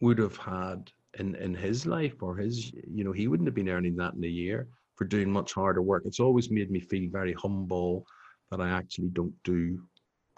[0.00, 3.68] would have had in, in his life or his, you know, he wouldn't have been
[3.68, 6.04] earning that in a year for doing much harder work.
[6.06, 8.06] It's always made me feel very humble
[8.50, 9.82] that I actually don't do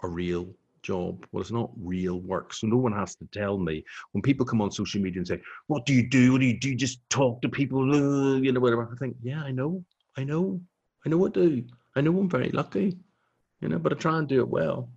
[0.03, 0.53] a real
[0.87, 1.25] job.
[1.31, 2.53] Well, it's not real work.
[2.53, 3.83] So no one has to tell me.
[4.13, 6.31] When people come on social media and say, What do you do?
[6.31, 6.69] What do you do?
[6.69, 8.89] You just talk to people, uh, you know, whatever.
[8.91, 9.83] I think, Yeah, I know.
[10.17, 10.61] I know.
[11.05, 11.63] I know what to do.
[11.95, 12.97] I know I'm very lucky,
[13.61, 14.89] you know, but I try and do it well.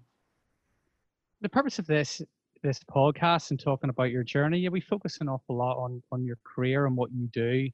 [1.41, 2.22] The purpose of this
[2.62, 6.24] this podcast and talking about your journey, yeah, we focus an awful lot on on
[6.24, 7.68] your career and what you do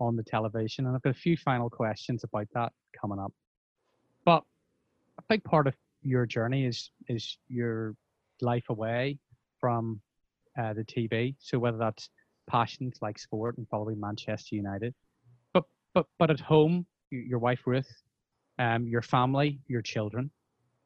[0.00, 0.86] on the television.
[0.86, 3.32] And I've got a few final questions about that coming up.
[4.24, 4.42] But
[5.18, 5.74] a big part of
[6.08, 7.94] your journey is is your
[8.40, 9.18] life away
[9.60, 10.00] from
[10.58, 11.34] uh, the TV.
[11.38, 12.10] So whether that's
[12.48, 14.94] passions like sport and following Manchester United,
[15.52, 17.92] but but but at home, your wife Ruth,
[18.58, 20.30] um, your family, your children,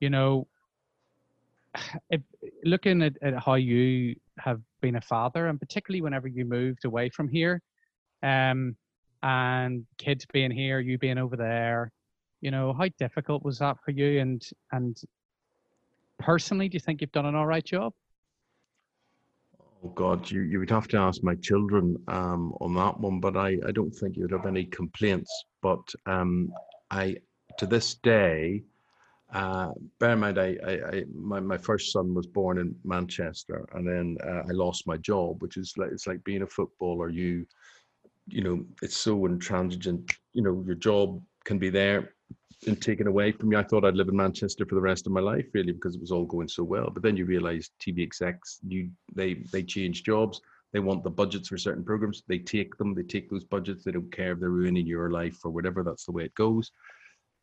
[0.00, 0.46] you know,
[2.10, 2.20] if,
[2.64, 7.08] looking at, at how you have been a father, and particularly whenever you moved away
[7.10, 7.62] from here,
[8.22, 8.76] um,
[9.22, 11.92] and kids being here, you being over there,
[12.42, 14.20] you know how difficult was that for you?
[14.20, 15.00] And and
[16.18, 17.94] personally do you think you've done an all right job?
[19.84, 23.36] Oh god you, you would have to ask my children um, on that one but
[23.36, 25.32] I, I don't think you'd have any complaints.
[25.62, 26.52] But um,
[26.90, 27.16] i
[27.58, 28.62] to this day
[29.32, 33.66] uh, bear in mind I, I, I, my, my first son was born in manchester
[33.72, 37.08] and then uh, i lost my job which is like it's like being a footballer.
[37.08, 37.46] You
[38.28, 40.12] you know it's so intransigent.
[40.32, 42.14] You know your job can be there
[42.66, 43.56] and taken away from me.
[43.56, 46.00] I thought I'd live in Manchester for the rest of my life, really, because it
[46.00, 46.90] was all going so well.
[46.92, 50.40] But then you realise TV execs, you they they change jobs.
[50.72, 52.22] They want the budgets for certain programs.
[52.26, 52.94] They take them.
[52.94, 53.84] They take those budgets.
[53.84, 55.82] They don't care if they're ruining your life or whatever.
[55.82, 56.70] That's the way it goes.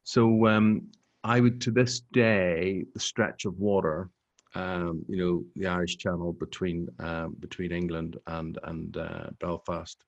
[0.03, 0.89] So um,
[1.23, 4.09] I would, to this day, the stretch of water,
[4.55, 10.03] um, you know, the Irish Channel between um, between England and and uh, Belfast,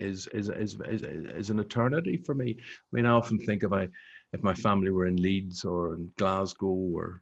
[0.00, 2.56] is is, is is is an eternity for me.
[2.58, 3.88] I mean, I often think if I
[4.34, 7.20] if my family were in Leeds or in Glasgow or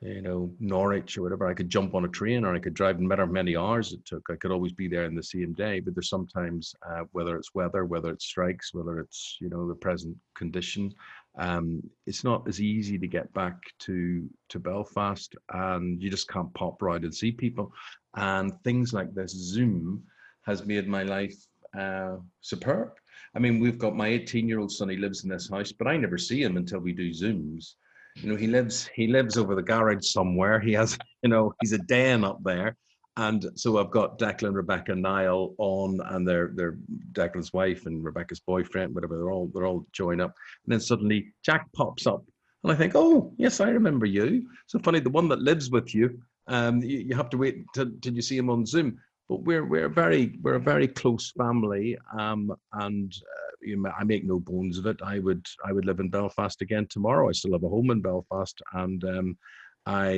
[0.00, 3.00] you know Norwich or whatever, I could jump on a train or I could drive
[3.00, 4.22] no matter how many hours it took.
[4.30, 5.80] I could always be there in the same day.
[5.80, 9.74] But there's sometimes uh, whether it's weather, whether it's strikes, whether it's you know the
[9.74, 10.94] present condition,
[11.38, 16.54] um, it's not as easy to get back to to Belfast, and you just can't
[16.54, 17.72] pop right and see people.
[18.14, 20.04] And things like this Zoom
[20.46, 21.36] has made my life
[21.76, 22.90] uh, superb.
[23.34, 25.88] I mean, we've got my 18 year old son, he lives in this house, but
[25.88, 27.74] I never see him until we do Zooms.
[28.16, 30.60] You know, he lives he lives over the garage somewhere.
[30.60, 32.76] He has, you know, he's a den up there.
[33.16, 36.76] And so I've got Declan, Rebecca, Niall on, and their their
[37.12, 39.16] Declan's wife and Rebecca's boyfriend, whatever.
[39.16, 40.34] They're all they're all joined up,
[40.64, 42.24] and then suddenly Jack pops up,
[42.62, 44.48] and I think, oh yes, I remember you.
[44.66, 47.90] So funny, the one that lives with you, um, you, you have to wait till,
[48.00, 48.98] till you see him on Zoom
[49.28, 54.04] but we're we're very we're a very close family, um, and uh, you know, I
[54.04, 55.00] make no bones of it.
[55.02, 57.28] I would I would live in Belfast again tomorrow.
[57.28, 59.38] I still have a home in Belfast, and um,
[59.86, 60.12] I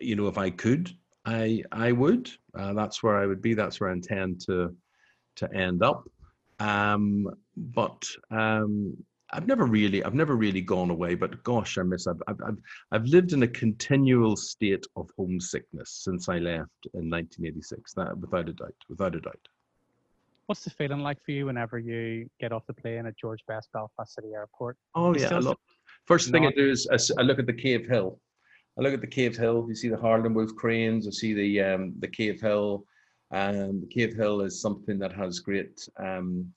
[0.00, 0.90] you know if I could,
[1.24, 2.30] I I would.
[2.58, 3.54] Uh, that's where I would be.
[3.54, 4.74] That's where I intend to
[5.36, 6.08] to end up.
[6.58, 8.96] Um, but um,
[9.32, 12.06] I've never really, I've never really gone away, but gosh, I miss.
[12.06, 12.58] I've, I've,
[12.90, 17.94] I've lived in a continual state of homesickness since I left in 1986.
[17.94, 19.48] That, without a doubt, without a doubt.
[20.46, 23.70] What's the feeling like for you whenever you get off the plane at George Best
[23.72, 24.76] Belfast City Airport?
[24.94, 25.56] Oh yeah, I love,
[26.06, 26.86] First thing I do is
[27.18, 28.20] I look at the Cave Hill.
[28.78, 29.66] I look at the Cave Hill.
[29.68, 31.06] You see the Harland and Wolff cranes.
[31.06, 32.84] I see the um, the Cave Hill.
[33.30, 36.52] And the Cave Hill is something that has great um,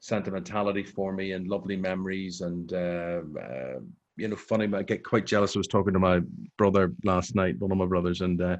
[0.00, 2.40] sentimentality for me and lovely memories.
[2.40, 3.80] And uh, uh,
[4.16, 4.68] you know, funny.
[4.74, 5.56] I get quite jealous.
[5.56, 6.20] I was talking to my
[6.56, 8.56] brother last night, one of my brothers, and uh,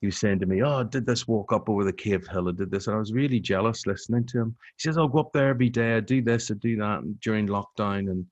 [0.00, 2.48] he was saying to me, "Oh, I did this walk up over the Cave Hill?
[2.48, 4.56] I did this," and I was really jealous listening to him.
[4.76, 5.96] He says, "I'll go up there every day.
[5.96, 8.26] I do this, I do that and during lockdown." And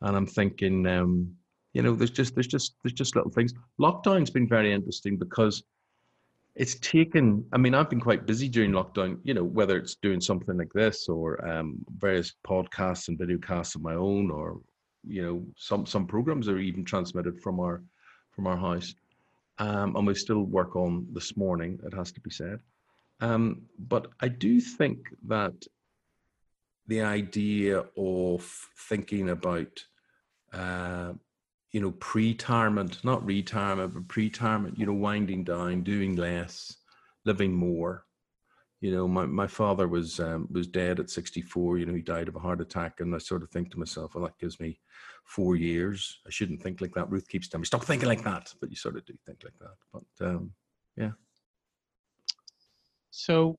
[0.00, 1.34] and I'm thinking, um,
[1.74, 3.52] you know, there's just there's just there's just little things.
[3.80, 5.62] Lockdown's been very interesting because
[6.58, 7.44] it's taken.
[7.52, 9.20] I mean, I've been quite busy during lockdown.
[9.22, 13.82] You know, whether it's doing something like this or um, various podcasts and videocasts of
[13.82, 14.60] my own, or
[15.06, 17.82] you know, some some programs are even transmitted from our
[18.32, 18.92] from our house.
[19.60, 21.78] Um, and we still work on this morning.
[21.84, 22.58] It has to be said.
[23.20, 25.54] Um, but I do think that
[26.88, 28.42] the idea of
[28.88, 29.84] thinking about
[30.52, 31.12] uh,
[31.72, 36.76] you know pre-retirement not retirement but pre-retirement you know winding down doing less
[37.24, 38.04] living more
[38.80, 42.28] you know my, my father was um, was dead at 64 you know he died
[42.28, 44.80] of a heart attack and i sort of think to myself well that gives me
[45.24, 48.52] four years i shouldn't think like that ruth keeps telling me stop thinking like that
[48.60, 50.52] but you sort of do think like that but um,
[50.98, 51.12] yeah.
[53.10, 53.56] So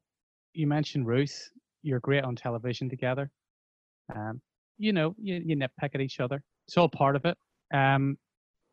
[0.53, 1.49] you mentioned Ruth.
[1.81, 3.31] You're great on television together.
[4.13, 4.41] Um,
[4.77, 6.43] you know, you, you nitpick at each other.
[6.67, 7.37] It's all part of it.
[7.73, 8.17] Um,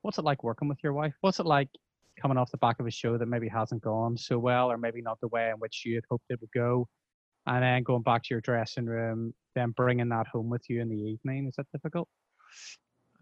[0.03, 1.15] what's it like working with your wife?
[1.21, 1.69] What's it like
[2.21, 5.03] coming off the back of a show that maybe hasn't gone so well, or maybe
[5.03, 6.89] not the way in which you had hoped it would go,
[7.47, 10.89] and then going back to your dressing room, then bringing that home with you in
[10.89, 11.47] the evening?
[11.47, 12.09] Is that difficult?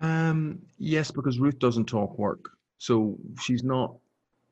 [0.01, 2.51] Um, yes, because Ruth doesn't talk work.
[2.79, 3.97] So she's not,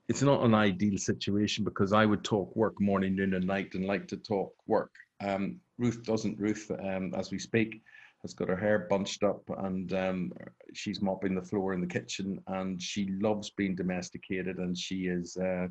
[0.09, 3.85] it's not an ideal situation because I would talk work morning, noon, and night and
[3.85, 4.93] like to talk work.
[5.21, 6.39] Um, Ruth doesn't.
[6.39, 7.83] Ruth, um, as we speak,
[8.23, 10.33] has got her hair bunched up and um,
[10.75, 15.37] she's mopping the floor in the kitchen and she loves being domesticated and she is.
[15.37, 15.67] Uh,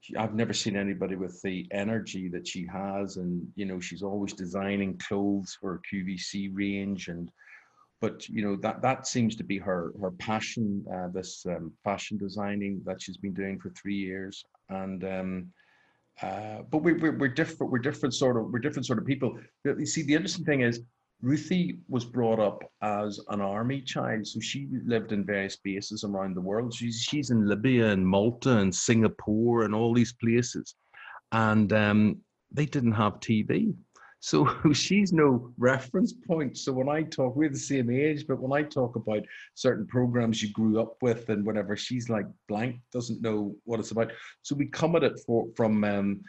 [0.00, 4.02] she, I've never seen anybody with the energy that she has, and you know she's
[4.02, 7.30] always designing clothes for QVC range and
[8.00, 12.16] but you know that that seems to be her her passion uh, this um, fashion
[12.16, 15.52] designing that she's been doing for three years and um,
[16.22, 19.38] uh, but we, we're, we're different we're different sort of we're different sort of people
[19.64, 20.80] you see the interesting thing is
[21.22, 26.34] Ruthie was brought up as an army child so she lived in various bases around
[26.34, 30.74] the world she's she's in Libya and Malta and Singapore and all these places
[31.32, 32.16] and um,
[32.50, 33.74] they didn't have TV
[34.20, 36.56] so she's no reference point.
[36.56, 40.42] So when I talk, we're the same age, but when I talk about certain programs
[40.42, 44.12] you grew up with and whatever, she's like blank, doesn't know what it's about.
[44.42, 46.20] So we come at it for, from um,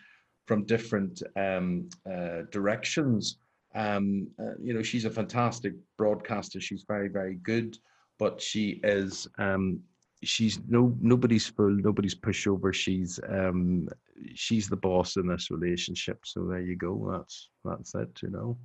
[0.47, 3.37] from different um, uh, directions.
[3.73, 6.59] Um, uh, you know, she's a fantastic broadcaster.
[6.59, 7.77] She's very, very good,
[8.19, 9.79] but she is um,
[10.23, 12.73] she's no nobody's fool, nobody's pushover.
[12.73, 13.87] She's um,
[14.35, 16.19] she's the boss in this relationship.
[16.25, 17.09] So there you go.
[17.11, 18.19] That's that's it.
[18.21, 18.57] You know.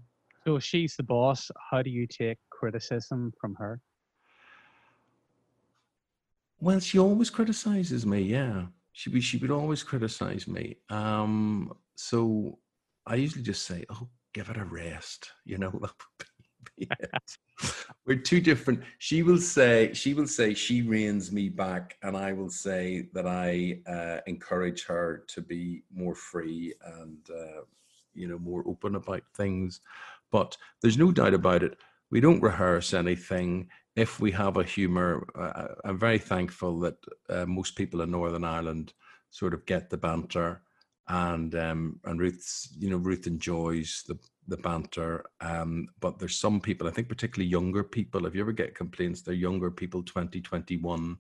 [0.47, 3.81] So she's the boss, how do you take criticism from her?
[6.61, 8.21] Well, she always criticizes me.
[8.23, 10.77] Yeah, she would she would always criticize me.
[10.89, 12.59] Um, so
[13.07, 17.39] I usually just say, "Oh, give it a rest." You know, that would be it.
[18.07, 18.83] We're two different.
[18.99, 23.27] She will say she will say she reins me back, and I will say that
[23.27, 27.63] I uh, encourage her to be more free and uh,
[28.15, 29.81] you know more open about things.
[30.31, 31.79] But there's no doubt about it.
[32.11, 36.97] We don't rehearse anything if we have a humor, uh, I'm very thankful that
[37.31, 38.93] uh, most people in Northern Ireland
[39.31, 40.63] sort of get the banter,
[41.09, 45.25] and um, and Ruth's, you know, Ruth enjoys the the banter.
[45.41, 48.27] Um, but there's some people, I think, particularly younger people.
[48.27, 51.17] If you ever get complaints, they're younger people, 20, 21.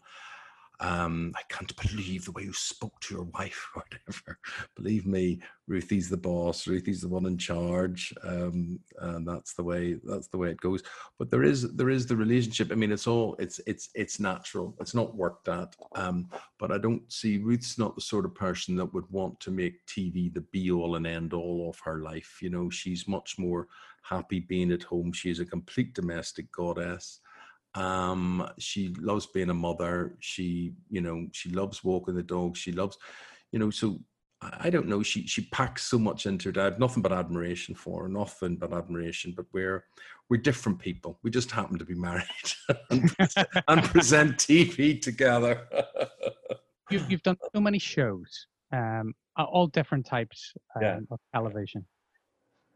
[0.81, 4.39] Um, I can't believe the way you spoke to your wife or whatever.
[4.75, 6.67] Believe me, Ruthie's the boss.
[6.67, 10.83] Ruthie's the one in charge, um, and that's the way that's the way it goes.
[11.19, 12.71] But there is there is the relationship.
[12.71, 14.77] I mean, it's all it's it's it's natural.
[14.81, 15.75] It's not worked at.
[15.95, 19.51] Um, but I don't see Ruth's not the sort of person that would want to
[19.51, 22.39] make TV the be all and end all of her life.
[22.43, 23.67] You know, she's much more
[24.03, 25.13] happy being at home.
[25.13, 27.21] She is a complete domestic goddess.
[27.77, 30.17] Um, she loves being a mother.
[30.21, 32.57] She, you know, she loves walking the dog.
[32.57, 32.97] She loves,
[33.53, 34.01] you know, so
[34.43, 35.03] I don't know.
[35.03, 36.61] She she packs so much into her.
[36.61, 38.09] I have nothing but admiration for her.
[38.09, 39.33] Nothing but admiration.
[39.37, 39.85] But we're
[40.29, 41.19] we're different people.
[41.23, 42.25] We just happen to be married
[42.91, 45.67] and, present, and present TV together.
[46.91, 50.99] You've, you've done so many shows, um, all different types um, Yeah.
[51.11, 51.85] of television.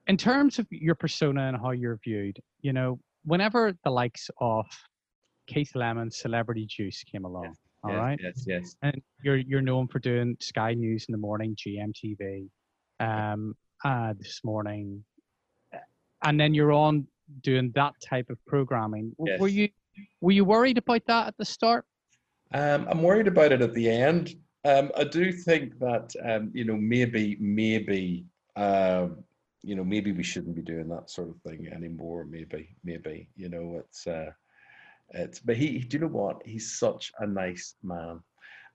[0.08, 4.66] In terms of your persona and how you're viewed, you know, whenever the likes of
[5.50, 7.54] Keith Lemon, Celebrity Juice came along.
[7.82, 8.76] All yes, right, Yes, yes.
[8.82, 12.46] and you're you're known for doing Sky News in the morning, GMTV,
[13.00, 15.02] um, uh, this morning,
[16.22, 17.06] and then you're on
[17.42, 19.12] doing that type of programming.
[19.18, 19.68] W- Were you
[20.20, 21.84] were you worried about that at the start?
[22.52, 24.34] Um, I'm worried about it at the end.
[24.66, 28.26] Um, I do think that um, you know maybe maybe
[28.56, 29.24] um,
[29.62, 32.24] you know maybe we shouldn't be doing that sort of thing anymore.
[32.26, 34.32] Maybe maybe you know it's uh,
[35.12, 38.20] it's but he do you know what he's such a nice man.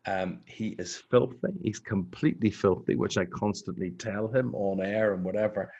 [0.08, 1.54] Um, he is filthy.
[1.64, 5.74] He's completely filthy, which I constantly tell him on air and whatever.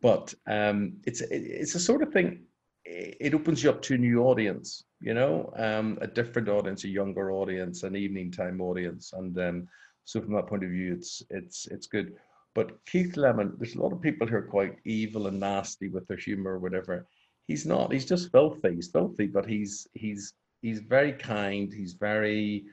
[0.00, 2.44] But um, it's it, it's a sort of thing.
[2.84, 6.88] It opens you up to a new audience, you know, um, a different audience, a
[6.88, 9.68] younger audience, an evening time audience, and um,
[10.04, 12.14] so from that point of view, it's it's it's good.
[12.54, 16.08] But Keith Lemon, there's a lot of people who are quite evil and nasty with
[16.08, 17.06] their humor or whatever.
[17.48, 17.92] He's not.
[17.92, 18.74] He's just filthy.
[18.74, 21.72] He's filthy, but he's he's he's very kind.
[21.72, 22.64] He's very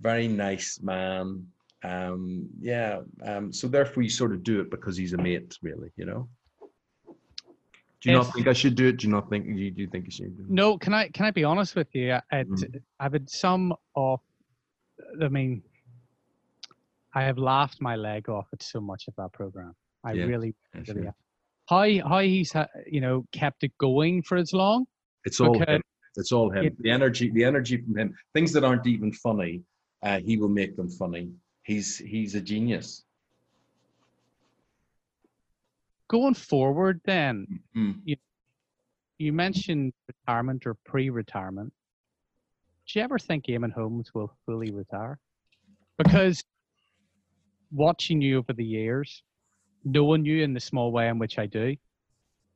[0.00, 1.46] very nice man.
[1.84, 3.00] Um, yeah.
[3.22, 5.90] Um, so therefore, you sort of do it because he's a mate, really.
[5.96, 6.28] You know.
[8.00, 8.96] Do you not think I should do it?
[8.96, 10.36] Do you not think you do you think you should?
[10.36, 10.50] Do it?
[10.50, 12.18] No, can I can I be honest with you?
[12.32, 12.82] Mhm.
[12.98, 14.18] I've had some of,
[15.22, 15.62] I mean,
[17.14, 19.76] I have laughed my leg off at so much of that program.
[20.02, 21.06] I Yeah, really, really yeah.
[21.06, 21.14] have.
[21.68, 22.52] How how he's
[22.86, 24.86] you know kept it going for as long.
[25.24, 25.82] It's all because- him.
[26.16, 26.66] It's all him.
[26.66, 28.14] it- the energy, the energy from him.
[28.34, 29.62] Things that aren't even funny,
[30.02, 31.30] uh, he will make them funny.
[31.62, 33.04] He's he's a genius.
[36.08, 38.18] Going forward, then Mm.
[39.18, 41.72] you mentioned retirement or pre-retirement.
[42.86, 45.18] Do you ever think Eamonn Holmes will fully retire?
[45.96, 46.42] Because
[47.70, 49.22] watching you over the years,
[49.84, 51.76] knowing you in the small way in which I do,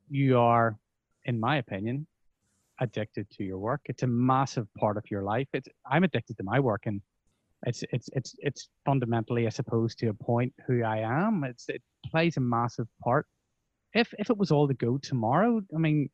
[0.09, 0.77] you are,
[1.25, 2.07] in my opinion,
[2.79, 3.81] addicted to your work.
[3.85, 5.47] It's a massive part of your life.
[5.53, 7.01] It's I'm addicted to my work, and
[7.65, 11.43] it's it's it's it's fundamentally, I suppose, to a point who I am.
[11.43, 13.25] It's it plays a massive part.
[13.93, 16.09] If if it was all to go tomorrow, I mean,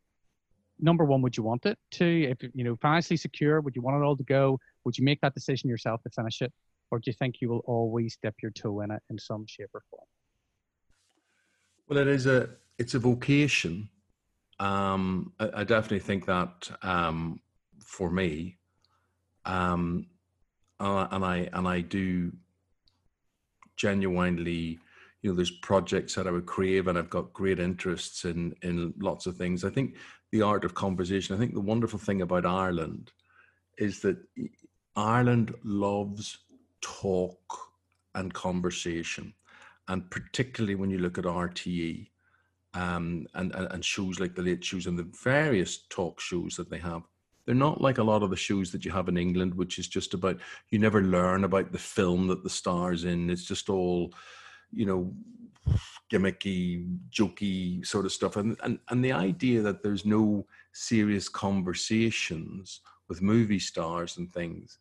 [0.79, 2.23] number one, would you want it to?
[2.23, 4.59] If you know financially secure, would you want it all to go?
[4.85, 6.51] Would you make that decision yourself to finish it,
[6.91, 9.69] or do you think you will always dip your toe in it in some shape
[9.73, 10.07] or form?
[11.93, 13.87] Well, it is a it's a vocation.
[14.59, 17.39] Um, I, I definitely think that um,
[17.85, 18.57] for me,
[19.45, 20.07] um,
[20.79, 22.31] and I and I do
[23.75, 24.79] genuinely,
[25.21, 28.95] you know, there's projects that I would crave, and I've got great interests in in
[28.97, 29.63] lots of things.
[29.63, 29.93] I think
[30.31, 31.35] the art of conversation.
[31.35, 33.11] I think the wonderful thing about Ireland
[33.77, 34.17] is that
[34.95, 36.39] Ireland loves
[36.81, 37.55] talk
[38.15, 39.35] and conversation
[39.87, 42.07] and particularly when you look at RTE
[42.73, 46.69] um, and, and and shows like the late shows and the various talk shows that
[46.69, 47.03] they have,
[47.45, 49.87] they're not like a lot of the shows that you have in England, which is
[49.87, 53.29] just about you never learn about the film that the stars in.
[53.29, 54.13] It's just all,
[54.71, 55.13] you know,
[56.11, 58.37] gimmicky, jokey sort of stuff.
[58.37, 64.79] And and and the idea that there's no serious conversations with movie stars and things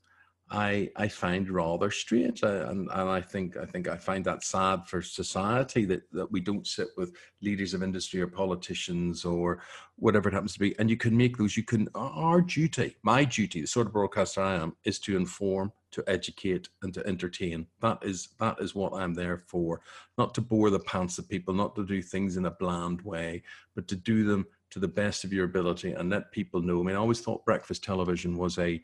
[0.52, 4.44] I I find rather strange, I, and and I think I think I find that
[4.44, 9.62] sad for society that that we don't sit with leaders of industry or politicians or
[9.96, 11.56] whatever it happens to be, and you can make those.
[11.56, 15.72] You can our duty, my duty, the sort of broadcaster I am, is to inform,
[15.92, 17.66] to educate, and to entertain.
[17.80, 19.80] That is that is what I'm there for.
[20.18, 23.42] Not to bore the pants of people, not to do things in a bland way,
[23.74, 26.80] but to do them to the best of your ability and let people know.
[26.80, 28.82] I mean, I always thought breakfast television was a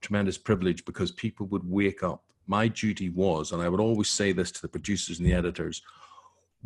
[0.00, 2.22] tremendous privilege because people would wake up.
[2.46, 5.82] My duty was, and I would always say this to the producers and the editors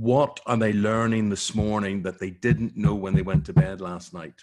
[0.00, 3.82] what are they learning this morning that they didn't know when they went to bed
[3.82, 4.34] last night?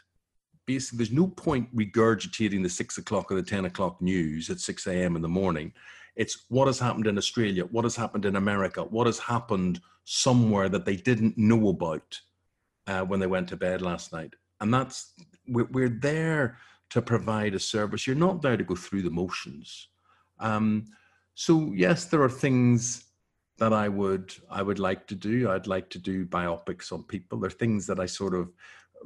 [0.68, 4.86] Basically, there's no point regurgitating the six o'clock or the 10 o'clock news at 6
[4.86, 5.16] a.m.
[5.16, 5.74] in the morning.
[6.16, 10.70] It's what has happened in Australia, what has happened in America, what has happened somewhere
[10.70, 12.20] that they didn't know about
[12.86, 14.36] uh, when they went to bed last night.
[14.62, 15.14] And that's,
[15.48, 16.58] we're, we're there
[16.90, 18.08] to provide a service.
[18.08, 19.88] You're not there to go through the motions.
[20.40, 20.86] Um,
[21.36, 23.06] so yes, there are things
[23.58, 25.50] that I would I would like to do.
[25.50, 27.40] I'd like to do biopics on people.
[27.40, 28.52] There are things that I sort of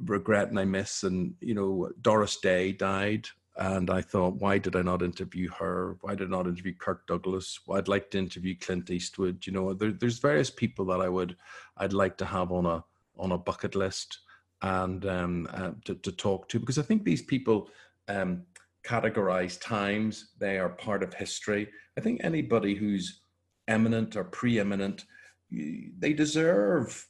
[0.00, 1.02] regret and I miss.
[1.02, 5.96] And you know, Doris Day died, and I thought, why did I not interview her?
[6.02, 7.60] Why did I not interview Kirk Douglas?
[7.66, 9.46] Well, I'd like to interview Clint Eastwood.
[9.46, 11.36] You know, there, there's various people that I would
[11.76, 12.84] I'd like to have on a
[13.18, 14.18] on a bucket list
[14.62, 17.68] and um, uh, to, to talk to because I think these people
[18.08, 18.42] um,
[18.86, 20.30] categorize times.
[20.38, 21.68] They are part of history.
[21.96, 23.20] I think anybody who's
[23.68, 25.04] eminent or preeminent,
[25.50, 27.06] they deserve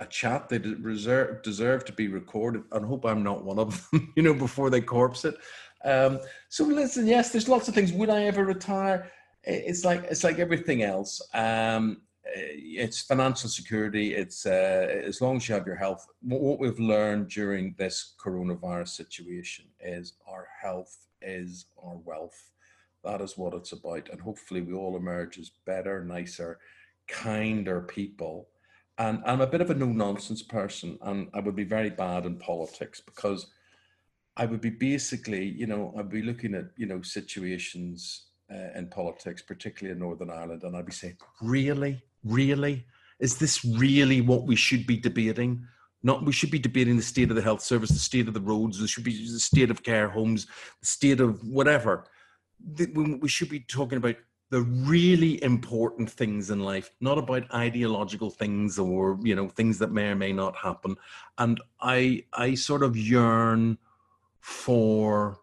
[0.00, 0.48] a chat.
[0.48, 2.62] They deserve deserve to be recorded.
[2.72, 4.12] And hope I'm not one of them.
[4.16, 5.36] You know, before they corpse it.
[5.84, 7.92] Um, so listen, yes, there's lots of things.
[7.92, 9.10] Would I ever retire?
[9.44, 11.20] It's like it's like everything else.
[11.32, 12.02] Um,
[12.34, 14.14] it's financial security.
[14.14, 16.06] It's uh, as long as you have your health.
[16.22, 22.52] What we've learned during this coronavirus situation is our health is our wealth.
[23.04, 26.58] That is what it's about, and hopefully we all emerge as better, nicer,
[27.08, 28.48] kinder people.
[28.98, 32.26] And I'm a bit of a no nonsense person, and I would be very bad
[32.26, 33.46] in politics because
[34.36, 38.88] I would be basically, you know, I'd be looking at, you know, situations uh, in
[38.88, 42.86] politics, particularly in Northern Ireland, and I'd be saying, really, really,
[43.18, 45.66] is this really what we should be debating?
[46.02, 48.40] Not we should be debating the state of the health service, the state of the
[48.40, 50.46] roads, there should be the state of care homes,
[50.80, 52.06] the state of whatever.
[52.94, 54.16] We should be talking about
[54.50, 59.92] the really important things in life, not about ideological things or you know things that
[59.92, 60.96] may or may not happen.
[61.38, 63.78] And I I sort of yearn
[64.40, 65.38] for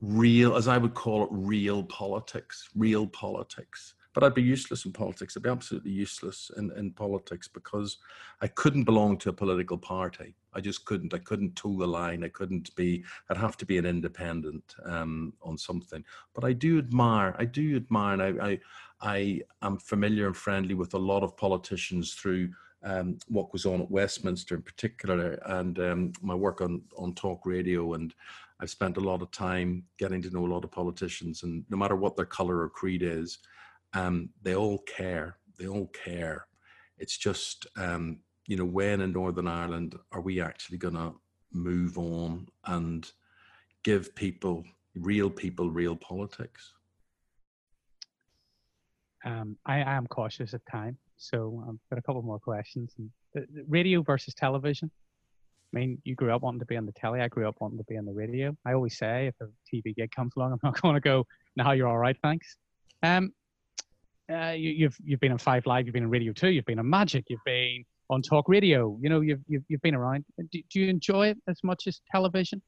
[0.00, 3.94] real, as I would call it, real politics, real politics.
[4.12, 5.36] But I'd be useless in politics.
[5.36, 7.98] I'd be absolutely useless in, in politics because
[8.40, 10.34] I couldn't belong to a political party.
[10.52, 11.14] I just couldn't.
[11.14, 12.24] I couldn't toe the line.
[12.24, 13.04] I couldn't be.
[13.28, 16.04] I'd have to be an independent um, on something.
[16.34, 17.36] But I do admire.
[17.38, 18.60] I do admire, and I, I,
[19.00, 22.50] I am familiar and friendly with a lot of politicians through
[22.82, 27.46] um, what was on at Westminster in particular, and um, my work on on talk
[27.46, 27.94] radio.
[27.94, 28.12] And
[28.58, 31.76] I've spent a lot of time getting to know a lot of politicians, and no
[31.76, 33.38] matter what their color or creed is,
[33.94, 35.36] um, they all care.
[35.58, 36.46] They all care.
[36.98, 41.14] It's just um, you know when in Northern Ireland are we actually going to
[41.52, 43.10] move on and
[43.82, 44.64] give people
[44.94, 46.72] real people real politics?
[49.24, 50.96] Um, I, I am cautious of time.
[51.16, 52.94] So I've got a couple more questions.
[53.68, 54.90] radio versus television.
[55.72, 57.20] I mean, you grew up wanting to be on the telly.
[57.20, 58.56] I grew up wanting to be on the radio.
[58.66, 61.26] I always say if a TV gig comes along, I'm not going to go.
[61.56, 62.56] Now you're all right, thanks.
[63.02, 63.32] Um,
[64.30, 66.78] uh, you, you've you've been on Five Live, you've been on Radio Two, you've been
[66.78, 68.98] on Magic, you've been on Talk Radio.
[69.00, 70.24] You know, you've you've, you've been around.
[70.38, 72.62] Do, do you enjoy it as much as television?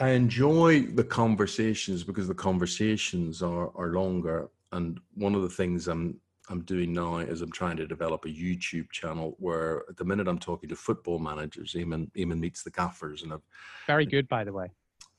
[0.00, 5.88] I enjoy the conversations because the conversations are are longer and one of the things
[5.88, 10.04] I'm I'm doing now is I'm trying to develop a YouTube channel where at the
[10.04, 11.74] minute I'm talking to football managers.
[11.74, 13.42] Eamonn Eamonn meets the gaffers, and I've
[13.86, 14.70] very good, by the way.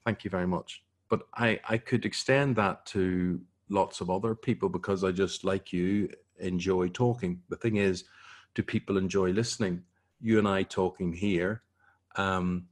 [0.06, 0.84] Thank you very much.
[1.10, 3.39] But I I could extend that to
[3.70, 6.09] lots of other people because I just like you
[6.39, 7.41] enjoy talking.
[7.49, 8.03] The thing is,
[8.55, 9.84] do people enjoy listening?
[10.22, 11.61] You and I talking here.
[12.15, 12.65] Um,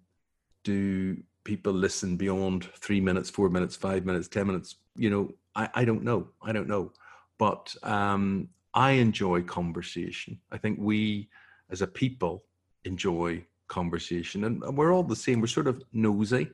[0.64, 4.76] do people listen beyond three minutes, four minutes, five minutes, ten minutes?
[4.96, 6.28] You know, I, I don't know.
[6.42, 6.92] I don't know.
[7.38, 10.40] But um, I enjoy conversation.
[10.52, 11.30] I think we
[11.70, 12.44] as a people
[12.84, 15.42] enjoy conversation and, and we're all the same.
[15.42, 16.50] We're sort of nosy,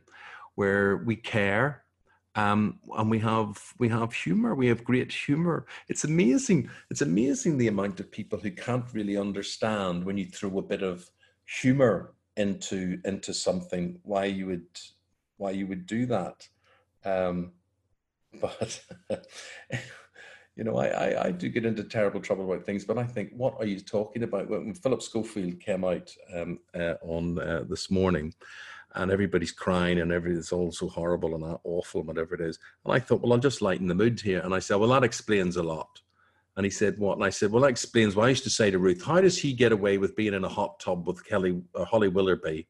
[0.55, 1.82] where we care.
[2.35, 4.55] Um, and we have we have humor.
[4.55, 5.65] We have great humor.
[5.87, 6.69] It's amazing.
[6.89, 10.81] It's amazing the amount of people who can't really understand when you throw a bit
[10.81, 11.09] of
[11.45, 13.99] humor into into something.
[14.03, 14.79] Why you would
[15.37, 16.47] why you would do that?
[17.05, 17.51] Um,
[18.41, 18.83] but
[20.55, 22.85] you know, I, I, I do get into terrible trouble about things.
[22.85, 24.49] But I think, what are you talking about?
[24.49, 28.33] When Philip Schofield came out um, uh, on uh, this morning,
[28.95, 32.93] and everybody's crying and everything's all so horrible and awful and whatever it is, and
[32.93, 34.39] I thought, well, I'll just lighten the mood here.
[34.39, 36.01] And I said, well, that explains a lot.
[36.55, 37.17] And he said, what?
[37.17, 39.37] And I said, well, that explains why I used to say to Ruth, how does
[39.37, 42.67] he get away with being in a hot tub with Kelly uh, Holly Willoughby?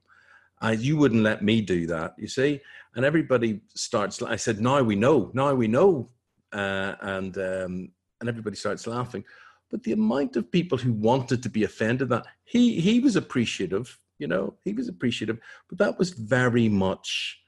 [0.61, 2.61] I, you wouldn't let me do that, you see?
[2.95, 6.07] And everybody starts, I said, now we know, now we know.
[6.53, 9.25] Uh, and, um, and everybody starts laughing.
[9.69, 13.97] But the amount of people who wanted to be offended that he, he was appreciative,
[14.23, 17.39] you know, he was appreciative, but that was very much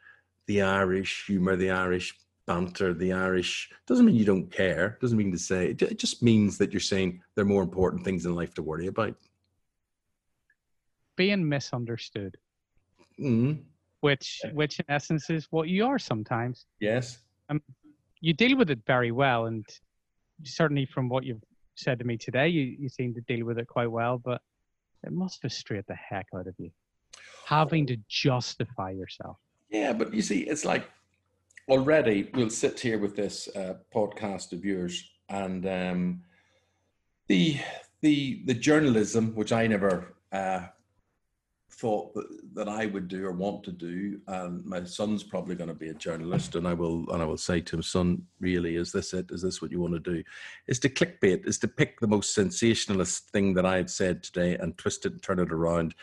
[0.47, 2.13] the Irish humor, the Irish
[2.45, 4.97] banter, the Irish doesn't mean you don't care.
[5.01, 8.25] Doesn't mean to say it just means that you're saying there are more important things
[8.25, 9.15] in life to worry about.
[11.15, 12.37] Being misunderstood
[13.19, 13.61] mm-hmm.
[14.01, 16.65] which which in essence is what you are sometimes.
[16.79, 17.19] Yes.
[17.49, 17.61] Um,
[18.21, 19.65] you deal with it very well, and
[20.43, 21.43] certainly from what you've
[21.75, 24.17] said to me today, you, you seem to deal with it quite well.
[24.17, 24.41] But
[25.05, 26.71] it must frustrate the heck out of you
[27.45, 29.37] having to justify yourself.
[29.69, 30.89] Yeah, but you see, it's like
[31.69, 36.21] already we'll sit here with this uh, podcast of yours, and um,
[37.27, 37.57] the
[38.01, 40.67] the the journalism, which I never uh,
[41.77, 44.19] thought that, that I would do or want to do.
[44.27, 47.37] And my son's probably going to be a journalist, and I will and I will
[47.37, 49.31] say to him, son, really, is this it?
[49.31, 50.23] Is this what you want to do?
[50.67, 54.77] Is to clickbait, is to pick the most sensationalist thing that I've said today and
[54.77, 55.95] twist it and turn it around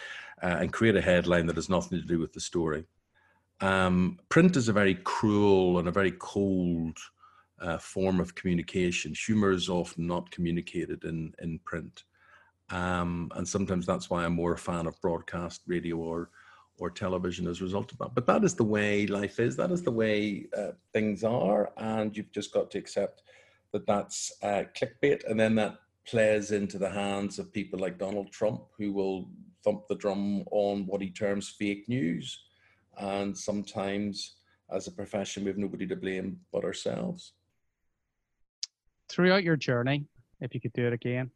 [0.43, 2.85] uh, and create a headline that has nothing to do with the story.
[3.61, 6.99] Um, print is a very cruel and a very cold
[7.61, 9.15] uh, form of communication.
[9.15, 12.05] Humor is often not communicated in in print,
[12.73, 16.31] um, and sometimes that's why I'm more a fan of broadcast radio or
[16.79, 18.15] or television as a result of that.
[18.15, 19.55] But that is the way life is.
[19.57, 23.23] That is the way uh, things are, and you've just got to accept
[23.73, 28.33] that that's uh, clickbait, and then that plays into the hands of people like Donald
[28.33, 29.29] Trump, who will
[29.63, 32.43] thump the drum on what he terms fake news,
[32.99, 34.37] and sometimes,
[34.75, 37.35] as a profession, we have nobody to blame but ourselves.
[39.11, 40.07] Throughout your journey,
[40.41, 41.31] if you could do it again,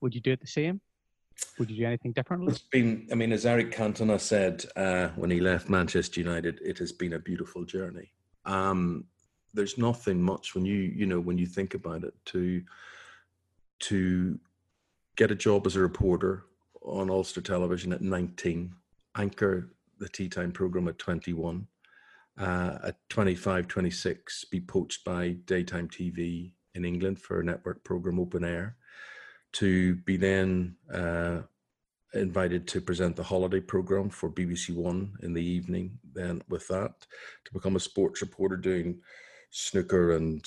[0.00, 0.80] would you do it the same?
[1.58, 2.52] Would you do anything differently?
[2.52, 6.78] It's been, I mean, as Eric Cantona said uh, when he left Manchester United, it
[6.78, 8.12] has been a beautiful journey.
[8.44, 9.04] Um,
[9.54, 12.62] there's nothing much when you, you know, when you think about it to
[13.80, 14.38] to
[15.16, 16.44] get a job as a reporter
[16.82, 18.74] on Ulster Television at 19,
[19.16, 21.66] anchor the tea time program at 21,
[22.38, 28.20] uh, at 25, 26, be poached by daytime TV in England for a network program
[28.20, 28.76] Open Air
[29.52, 31.40] to be then uh,
[32.14, 35.98] invited to present the holiday program for BBC One in the evening.
[36.12, 36.92] Then, with that,
[37.44, 39.00] to become a sports reporter doing
[39.50, 40.44] snooker and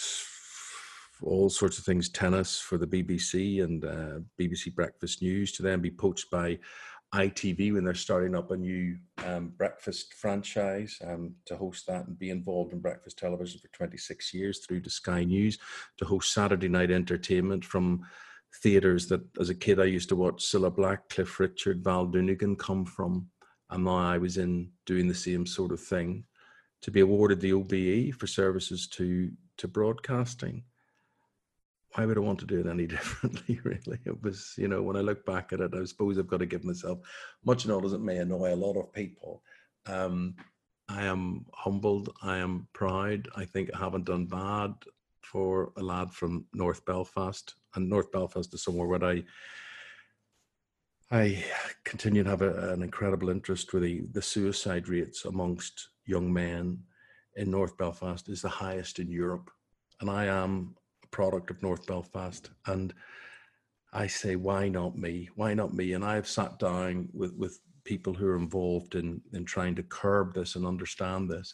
[1.21, 5.79] all sorts of things, tennis for the BBC and uh, BBC Breakfast News, to then
[5.79, 6.59] be poached by
[7.13, 8.97] ITV when they're starting up a new
[9.27, 14.33] um, breakfast franchise um, to host that and be involved in breakfast television for 26
[14.33, 15.59] years through to Sky News,
[15.97, 18.03] to host Saturday night entertainment from
[18.61, 22.57] theatres that as a kid I used to watch Cilla Black, Cliff Richard, Val Doonican
[22.57, 23.27] come from.
[23.69, 26.25] And now I was in doing the same sort of thing
[26.81, 30.63] to be awarded the OBE for services to to broadcasting.
[31.95, 33.99] Why would I want to do it any differently, really?
[34.05, 36.47] It was, you know, when I look back at it, I suppose I've got to
[36.47, 36.99] give myself,
[37.45, 39.43] much not as it may annoy a lot of people,
[39.85, 40.35] um,
[40.89, 42.13] I am humbled.
[42.21, 43.29] I am proud.
[43.35, 44.73] I think I haven't done bad
[45.34, 49.23] for a lad from North Belfast and North Belfast is somewhere where I
[51.11, 51.43] I
[51.84, 56.79] continue to have a, an incredible interest with the, the suicide rates amongst young men
[57.36, 59.49] in North Belfast is the highest in Europe.
[60.01, 62.49] And I am a product of North Belfast.
[62.65, 62.93] And
[63.91, 65.29] I say, why not me?
[65.36, 65.93] Why not me?
[65.93, 70.34] And I've sat down with, with people who are involved in, in trying to curb
[70.34, 71.53] this and understand this.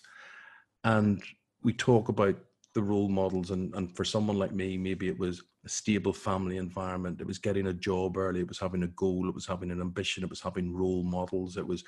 [0.85, 1.21] And
[1.63, 2.37] we talk about
[2.75, 6.57] the role models and, and for someone like me maybe it was a stable family
[6.57, 9.71] environment it was getting a job early it was having a goal it was having
[9.71, 11.83] an ambition it was having role models it was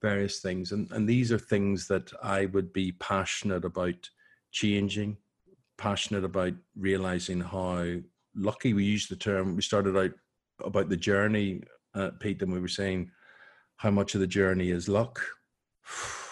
[0.00, 0.72] various things.
[0.72, 4.08] And and these are things that i would be passionate about
[4.50, 5.16] changing
[5.76, 7.94] passionate about realizing how
[8.34, 10.12] lucky we use the term we started out
[10.64, 11.62] about the journey
[11.94, 13.10] uh, pete and we were saying
[13.76, 15.20] how much of the journey is luck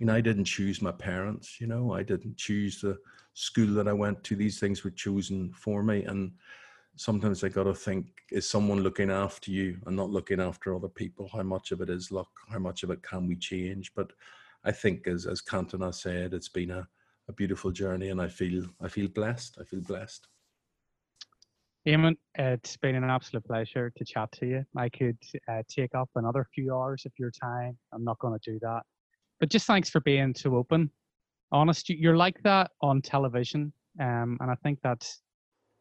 [0.00, 2.98] I mean, I didn't choose my parents, you know, I didn't choose the
[3.34, 4.36] school that I went to.
[4.36, 6.04] These things were chosen for me.
[6.04, 6.32] And
[6.96, 10.88] sometimes I got to think, is someone looking after you and not looking after other
[10.88, 11.28] people?
[11.30, 12.30] How much of it is luck?
[12.48, 13.92] How much of it can we change?
[13.94, 14.12] But
[14.64, 16.88] I think, as, as Cantona said, it's been a,
[17.28, 19.58] a beautiful journey and I feel, I feel blessed.
[19.60, 20.28] I feel blessed.
[21.86, 24.64] Eamonn, it's been an absolute pleasure to chat to you.
[24.76, 27.76] I could uh, take up another few hours of your time.
[27.92, 28.82] I'm not going to do that
[29.40, 30.90] but just thanks for being so open,
[31.50, 31.88] honest.
[31.88, 35.22] You're like that on television, um, and I think that's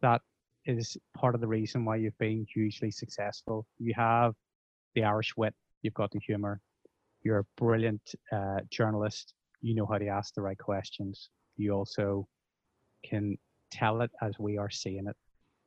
[0.02, 0.22] that
[0.66, 3.68] is part of the reason why you've been hugely successful.
[3.78, 4.34] You have
[4.96, 6.62] the Irish wit, you've got the humor,
[7.22, 9.34] you're a brilliant uh, journalist.
[9.62, 11.30] You know how to ask the right questions.
[11.58, 12.28] You also
[13.06, 13.38] can
[13.72, 15.16] tell it as we are seeing it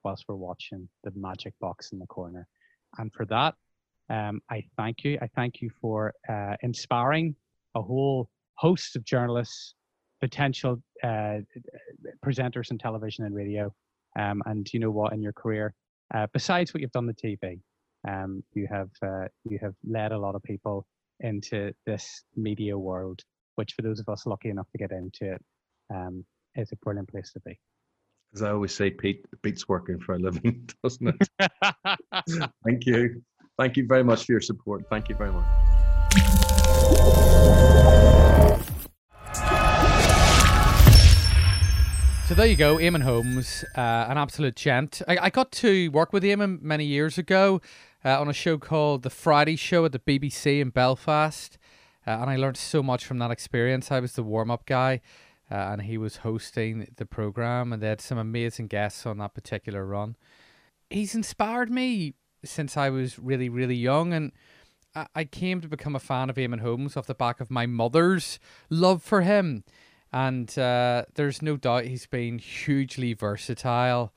[0.03, 2.47] whilst we're watching the magic box in the corner.
[2.99, 3.55] And for that,
[4.09, 5.19] um, I thank you.
[5.21, 7.37] I thank you for uh, inspiring
[7.75, 9.75] a whole host of journalists,
[10.21, 11.39] potential uh,
[12.25, 13.73] presenters in television and radio.
[14.19, 15.75] Um, and you know what, in your career,
[16.15, 17.61] uh, besides what you've done the TV,
[18.09, 20.87] um, you have uh, you have led a lot of people
[21.21, 23.21] into this media world,
[23.55, 25.43] which for those of us lucky enough to get into it,
[25.95, 26.25] um,
[26.57, 27.59] is a brilliant place to be.
[28.35, 31.49] As I always say, Pete, Pete's working for a living, doesn't it?
[32.65, 33.23] Thank you.
[33.59, 34.85] Thank you very much for your support.
[34.91, 35.82] Thank you very much.
[42.33, 45.03] So there you go, Eamonn Holmes, uh, an absolute gent.
[45.07, 47.61] I, I, got to work with Eamonn many years ago
[48.07, 51.59] uh, on a show called The Friday Show at the BBC in Belfast,
[52.07, 53.93] uh, and I learned so much from that experience.
[53.93, 55.03] I was the warm up guy,
[55.51, 59.35] uh, and he was hosting the program, and they had some amazing guests on that
[59.35, 60.17] particular run.
[60.89, 64.33] He's inspired me since I was really, really young, and
[64.95, 67.67] I, I came to become a fan of Eamonn Holmes off the back of my
[67.67, 68.39] mother's
[68.71, 69.65] love for him.
[70.13, 74.13] And uh, there's no doubt he's been hugely versatile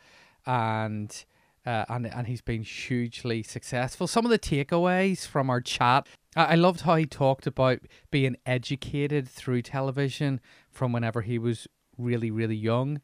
[0.46, 1.26] and
[1.66, 4.08] uh, and and he's been hugely successful.
[4.08, 7.80] Some of the takeaways from our chat, I, I loved how he talked about
[8.12, 11.68] being educated through television from whenever he was
[11.98, 13.02] really really young.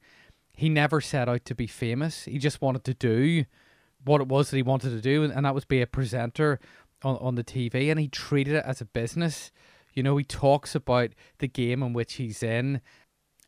[0.54, 2.26] He never set out to be famous.
[2.26, 3.46] He just wanted to do
[4.04, 6.60] what it was that he wanted to do, and, and that was be a presenter
[7.04, 7.90] on, on the TV.
[7.90, 9.52] And he treated it as a business.
[9.94, 12.82] You know, he talks about the game in which he's in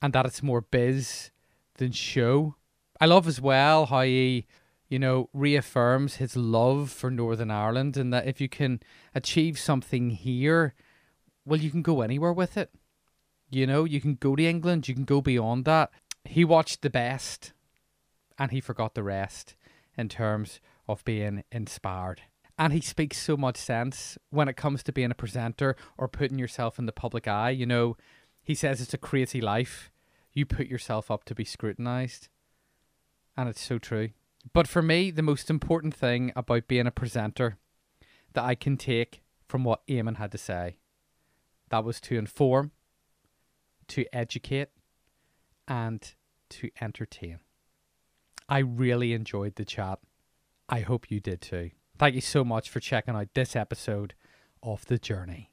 [0.01, 1.31] and that it's more biz
[1.77, 2.55] than show.
[2.99, 4.47] I love as well how he
[4.93, 8.79] you know, reaffirms his love for Northern Ireland and that if you can
[9.15, 10.75] achieve something here,
[11.45, 12.69] well, you can go anywhere with it.
[13.49, 15.89] You know, you can go to England, you can go beyond that.
[16.25, 17.53] He watched the best
[18.37, 19.55] and he forgot the rest
[19.97, 22.21] in terms of being inspired.
[22.57, 26.37] And he speaks so much sense when it comes to being a presenter or putting
[26.37, 27.49] yourself in the public eye.
[27.49, 27.97] You know,
[28.43, 29.91] he says it's a crazy life.
[30.33, 32.29] You put yourself up to be scrutinized.
[33.35, 34.09] And it's so true.
[34.51, 37.57] But for me, the most important thing about being a presenter
[38.33, 40.77] that I can take from what Eamonn had to say,
[41.69, 42.71] that was to inform,
[43.87, 44.69] to educate,
[45.67, 46.13] and
[46.49, 47.39] to entertain.
[48.49, 49.99] I really enjoyed the chat.
[50.67, 51.71] I hope you did too.
[52.03, 54.13] Thank you so much for checking out this episode
[54.61, 55.52] of The Journey.